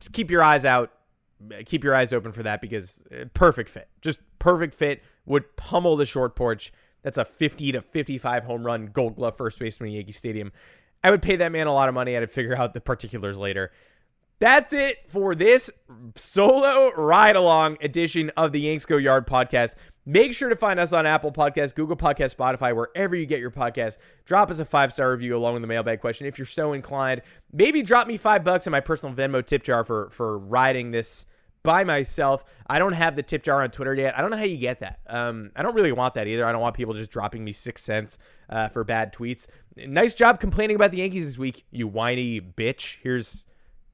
Just 0.00 0.12
keep 0.12 0.30
your 0.30 0.42
eyes 0.42 0.64
out. 0.64 0.90
Keep 1.66 1.84
your 1.84 1.94
eyes 1.94 2.12
open 2.12 2.32
for 2.32 2.42
that 2.44 2.60
because 2.60 3.02
uh, 3.12 3.24
perfect 3.34 3.68
fit. 3.68 3.88
Just 4.00 4.20
perfect 4.38 4.74
fit. 4.74 5.02
Would 5.26 5.56
pummel 5.56 5.96
the 5.96 6.06
short 6.06 6.34
porch. 6.34 6.72
That's 7.02 7.18
a 7.18 7.24
50 7.24 7.72
to 7.72 7.82
55 7.82 8.44
home 8.44 8.64
run 8.64 8.86
gold 8.86 9.16
glove 9.16 9.36
first 9.36 9.58
baseman 9.58 9.90
Yankee 9.90 10.12
Stadium. 10.12 10.52
I 11.04 11.10
would 11.10 11.22
pay 11.22 11.36
that 11.36 11.52
man 11.52 11.66
a 11.66 11.72
lot 11.72 11.88
of 11.88 11.94
money. 11.94 12.16
I'd 12.16 12.30
figure 12.30 12.56
out 12.56 12.74
the 12.74 12.80
particulars 12.80 13.38
later. 13.38 13.72
That's 14.38 14.72
it 14.72 14.98
for 15.08 15.34
this 15.36 15.70
solo 16.16 16.92
ride 16.94 17.36
along 17.36 17.78
edition 17.80 18.30
of 18.36 18.50
the 18.50 18.60
Yanks 18.60 18.84
Go 18.84 18.96
Yard 18.96 19.26
podcast. 19.26 19.76
Make 20.04 20.34
sure 20.34 20.48
to 20.48 20.56
find 20.56 20.80
us 20.80 20.92
on 20.92 21.06
Apple 21.06 21.30
Podcasts, 21.30 21.72
Google 21.72 21.96
Podcasts, 21.96 22.34
Spotify, 22.34 22.74
wherever 22.74 23.14
you 23.14 23.24
get 23.24 23.38
your 23.38 23.52
podcast. 23.52 23.98
Drop 24.24 24.50
us 24.50 24.58
a 24.58 24.64
five 24.64 24.92
star 24.92 25.12
review 25.12 25.36
along 25.36 25.52
with 25.54 25.62
the 25.62 25.68
mailbag 25.68 26.00
question 26.00 26.26
if 26.26 26.38
you're 26.38 26.46
so 26.46 26.72
inclined. 26.72 27.22
Maybe 27.52 27.82
drop 27.82 28.08
me 28.08 28.16
five 28.16 28.42
bucks 28.42 28.66
in 28.66 28.72
my 28.72 28.80
personal 28.80 29.14
Venmo 29.14 29.46
tip 29.46 29.62
jar 29.62 29.84
for 29.84 30.10
for 30.10 30.36
riding 30.36 30.90
this 30.90 31.24
by 31.62 31.84
myself. 31.84 32.44
I 32.66 32.78
don't 32.78 32.92
have 32.92 33.16
the 33.16 33.22
tip 33.22 33.42
jar 33.42 33.62
on 33.62 33.70
Twitter 33.70 33.94
yet. 33.94 34.16
I 34.16 34.20
don't 34.20 34.30
know 34.30 34.36
how 34.36 34.44
you 34.44 34.56
get 34.56 34.80
that. 34.80 35.00
Um, 35.06 35.50
I 35.54 35.62
don't 35.62 35.74
really 35.74 35.92
want 35.92 36.14
that 36.14 36.26
either. 36.26 36.44
I 36.46 36.52
don't 36.52 36.60
want 36.60 36.76
people 36.76 36.94
just 36.94 37.10
dropping 37.10 37.44
me 37.44 37.52
six 37.52 37.82
cents 37.82 38.18
uh, 38.48 38.68
for 38.68 38.84
bad 38.84 39.12
tweets. 39.12 39.46
Nice 39.76 40.14
job 40.14 40.40
complaining 40.40 40.76
about 40.76 40.90
the 40.90 40.98
Yankees 40.98 41.24
this 41.24 41.38
week, 41.38 41.64
you 41.70 41.86
whiny 41.86 42.40
bitch. 42.40 42.96
Here's 43.02 43.44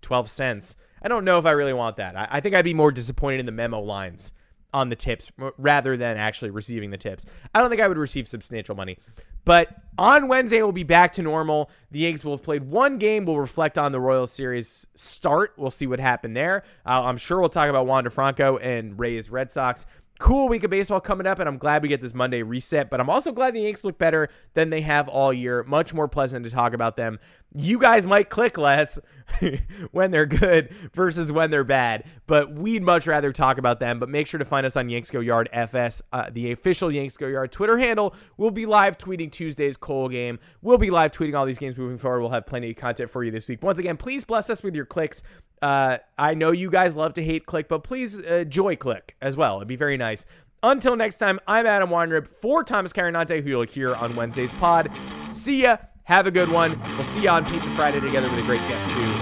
12 0.02 0.30
cents. 0.30 0.76
I 1.02 1.08
don't 1.08 1.24
know 1.24 1.38
if 1.38 1.46
I 1.46 1.52
really 1.52 1.72
want 1.72 1.96
that. 1.96 2.16
I, 2.16 2.28
I 2.32 2.40
think 2.40 2.54
I'd 2.54 2.64
be 2.64 2.74
more 2.74 2.90
disappointed 2.90 3.40
in 3.40 3.46
the 3.46 3.52
memo 3.52 3.80
lines 3.80 4.32
on 4.74 4.90
the 4.90 4.96
tips 4.96 5.30
rather 5.56 5.96
than 5.96 6.16
actually 6.16 6.50
receiving 6.50 6.90
the 6.90 6.98
tips. 6.98 7.24
I 7.54 7.60
don't 7.60 7.70
think 7.70 7.80
I 7.80 7.88
would 7.88 7.96
receive 7.96 8.28
substantial 8.28 8.74
money. 8.74 8.98
But 9.44 9.68
on 9.96 10.28
Wednesday, 10.28 10.62
we'll 10.62 10.72
be 10.72 10.84
back 10.84 11.12
to 11.14 11.22
normal. 11.22 11.70
The 11.90 12.00
Yanks 12.00 12.24
will 12.24 12.32
have 12.36 12.42
played 12.42 12.64
one 12.64 12.98
game. 12.98 13.24
We'll 13.24 13.40
reflect 13.40 13.78
on 13.78 13.92
the 13.92 14.00
Royals 14.00 14.30
series 14.30 14.86
start. 14.94 15.54
We'll 15.56 15.70
see 15.70 15.86
what 15.86 15.98
happened 15.98 16.36
there. 16.36 16.64
Uh, 16.86 17.02
I'm 17.04 17.18
sure 17.18 17.40
we'll 17.40 17.48
talk 17.48 17.68
about 17.68 17.86
Wander 17.86 18.10
Franco 18.10 18.58
and 18.58 18.98
Rays 18.98 19.28
Red 19.28 19.50
Sox 19.50 19.86
cool 20.18 20.48
week 20.48 20.64
of 20.64 20.70
baseball 20.70 21.00
coming 21.00 21.26
up, 21.26 21.38
and 21.38 21.48
I'm 21.48 21.58
glad 21.58 21.82
we 21.82 21.88
get 21.88 22.02
this 22.02 22.14
Monday 22.14 22.42
reset. 22.42 22.90
But 22.90 23.00
I'm 23.00 23.10
also 23.10 23.32
glad 23.32 23.54
the 23.54 23.60
Yanks 23.60 23.84
look 23.84 23.98
better 23.98 24.28
than 24.54 24.70
they 24.70 24.80
have 24.82 25.08
all 25.08 25.32
year. 25.32 25.62
Much 25.64 25.94
more 25.94 26.08
pleasant 26.08 26.44
to 26.44 26.50
talk 26.50 26.72
about 26.72 26.96
them. 26.96 27.18
You 27.54 27.78
guys 27.78 28.04
might 28.04 28.28
click 28.28 28.58
less 28.58 28.98
when 29.90 30.10
they're 30.10 30.26
good 30.26 30.72
versus 30.92 31.32
when 31.32 31.50
they're 31.50 31.64
bad, 31.64 32.04
but 32.26 32.52
we'd 32.52 32.82
much 32.82 33.06
rather 33.06 33.32
talk 33.32 33.58
about 33.58 33.80
them. 33.80 33.98
But 33.98 34.08
make 34.08 34.26
sure 34.26 34.38
to 34.38 34.44
find 34.44 34.66
us 34.66 34.76
on 34.76 34.88
Yanks 34.88 35.10
Go 35.10 35.20
Yard 35.20 35.48
FS, 35.52 36.02
uh, 36.12 36.30
the 36.30 36.52
official 36.52 36.90
Yanks 36.92 37.16
Go 37.16 37.26
Yard 37.26 37.52
Twitter 37.52 37.78
handle. 37.78 38.14
We'll 38.36 38.50
be 38.50 38.66
live 38.66 38.98
tweeting 38.98 39.32
Tuesday's 39.32 39.76
Cole 39.76 40.08
game. 40.08 40.38
We'll 40.62 40.78
be 40.78 40.90
live 40.90 41.12
tweeting 41.12 41.38
all 41.38 41.46
these 41.46 41.58
games 41.58 41.76
moving 41.76 41.98
forward. 41.98 42.20
We'll 42.20 42.30
have 42.30 42.46
plenty 42.46 42.70
of 42.70 42.76
content 42.76 43.10
for 43.10 43.24
you 43.24 43.30
this 43.30 43.48
week. 43.48 43.62
Once 43.62 43.78
again, 43.78 43.96
please 43.96 44.24
bless 44.24 44.50
us 44.50 44.62
with 44.62 44.74
your 44.74 44.86
clicks. 44.86 45.22
Uh, 45.62 45.98
I 46.16 46.34
know 46.34 46.50
you 46.50 46.70
guys 46.70 46.96
love 46.96 47.14
to 47.14 47.24
hate 47.24 47.46
click, 47.46 47.68
but 47.68 47.82
please 47.82 48.18
uh, 48.18 48.44
joy 48.44 48.76
click 48.76 49.16
as 49.20 49.36
well. 49.36 49.56
It'd 49.56 49.68
be 49.68 49.76
very 49.76 49.96
nice. 49.96 50.24
Until 50.62 50.96
next 50.96 51.18
time, 51.18 51.38
I'm 51.46 51.66
Adam 51.66 51.90
Weinrib 51.90 52.26
for 52.26 52.64
Thomas 52.64 52.92
Carannante, 52.92 53.42
who 53.42 53.48
you'll 53.48 53.62
hear 53.62 53.94
on 53.94 54.16
Wednesday's 54.16 54.52
pod. 54.52 54.90
See 55.30 55.62
ya. 55.62 55.76
Have 56.08 56.26
a 56.26 56.30
good 56.30 56.48
one. 56.48 56.80
We'll 56.96 57.04
see 57.08 57.20
you 57.20 57.28
on 57.28 57.44
Pizza 57.44 57.68
Friday 57.76 58.00
together 58.00 58.30
with 58.30 58.38
a 58.38 58.42
great 58.42 58.66
guest, 58.66 58.94
too. 58.94 59.12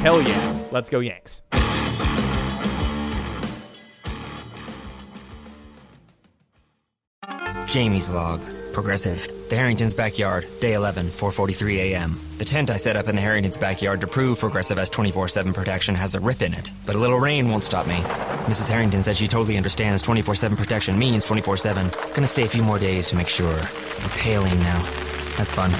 Hell 0.00 0.22
yeah. 0.22 0.64
Let's 0.72 0.88
go, 0.88 1.00
Yanks. 1.00 1.42
Jamie's 7.66 8.08
log. 8.08 8.40
Progressive. 8.72 9.28
The 9.50 9.56
Harrington's 9.56 9.92
backyard. 9.92 10.46
Day 10.60 10.72
11, 10.72 11.08
4:43 11.08 11.76
a.m. 11.92 12.18
The 12.38 12.46
tent 12.46 12.70
I 12.70 12.78
set 12.78 12.96
up 12.96 13.06
in 13.06 13.16
the 13.16 13.20
Harrington's 13.20 13.58
backyard 13.58 14.00
to 14.00 14.06
prove 14.06 14.38
Progressive 14.38 14.78
has 14.78 14.88
24/7 14.88 15.52
protection 15.52 15.94
has 15.94 16.14
a 16.14 16.20
rip 16.20 16.40
in 16.40 16.54
it, 16.54 16.70
but 16.86 16.94
a 16.94 16.98
little 16.98 17.20
rain 17.20 17.50
won't 17.50 17.64
stop 17.64 17.86
me. 17.86 17.96
Mrs. 18.46 18.70
Harrington 18.70 19.02
said 19.02 19.18
she 19.18 19.26
totally 19.26 19.58
understands 19.58 20.02
24/7 20.02 20.56
protection 20.56 20.98
means 20.98 21.22
24/7. 21.26 21.90
Gonna 22.14 22.26
stay 22.26 22.44
a 22.44 22.48
few 22.48 22.62
more 22.62 22.78
days 22.78 23.08
to 23.08 23.16
make 23.16 23.28
sure. 23.28 23.58
It's 24.06 24.16
hailing 24.16 24.58
now. 24.60 24.82
That's 25.36 25.52
fun. 25.52 25.70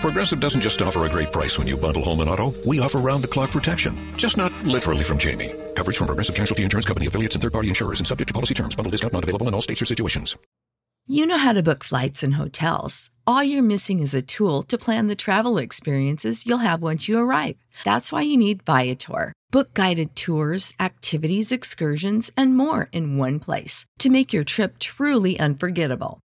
Progressive 0.00 0.40
doesn't 0.40 0.62
just 0.62 0.80
offer 0.80 1.04
a 1.04 1.10
great 1.10 1.30
price 1.30 1.58
when 1.58 1.68
you 1.68 1.76
bundle 1.76 2.02
home 2.02 2.20
and 2.20 2.30
auto. 2.30 2.54
We 2.66 2.80
offer 2.80 2.98
round 2.98 3.22
the 3.22 3.28
clock 3.28 3.50
protection. 3.50 3.94
Just 4.16 4.38
not 4.38 4.50
literally 4.62 5.04
from 5.04 5.18
Jamie. 5.18 5.54
Coverage 5.74 5.98
from 5.98 6.06
Progressive 6.06 6.34
Casualty 6.34 6.62
Insurance 6.62 6.86
Company 6.86 7.06
affiliates 7.06 7.34
and 7.34 7.42
third 7.42 7.52
party 7.52 7.68
insurers 7.68 8.00
and 8.00 8.06
subject 8.06 8.28
to 8.28 8.34
policy 8.34 8.54
terms. 8.54 8.74
Bundle 8.74 8.90
discount 8.90 9.12
not 9.12 9.24
available 9.24 9.46
in 9.46 9.52
all 9.52 9.60
states 9.60 9.82
or 9.82 9.84
situations. 9.84 10.36
You 11.06 11.26
know 11.26 11.36
how 11.36 11.52
to 11.52 11.62
book 11.62 11.84
flights 11.84 12.22
and 12.22 12.34
hotels. 12.34 13.10
All 13.26 13.42
you're 13.42 13.62
missing 13.62 14.00
is 14.00 14.14
a 14.14 14.22
tool 14.22 14.62
to 14.64 14.78
plan 14.78 15.08
the 15.08 15.14
travel 15.14 15.58
experiences 15.58 16.46
you'll 16.46 16.58
have 16.58 16.82
once 16.82 17.06
you 17.08 17.18
arrive. 17.18 17.56
That's 17.84 18.10
why 18.10 18.22
you 18.22 18.38
need 18.38 18.62
Viator. 18.62 19.34
Book 19.50 19.74
guided 19.74 20.16
tours, 20.16 20.72
activities, 20.80 21.52
excursions, 21.52 22.30
and 22.38 22.56
more 22.56 22.88
in 22.92 23.18
one 23.18 23.38
place 23.38 23.84
to 23.98 24.08
make 24.08 24.32
your 24.32 24.44
trip 24.44 24.78
truly 24.78 25.38
unforgettable. 25.38 26.20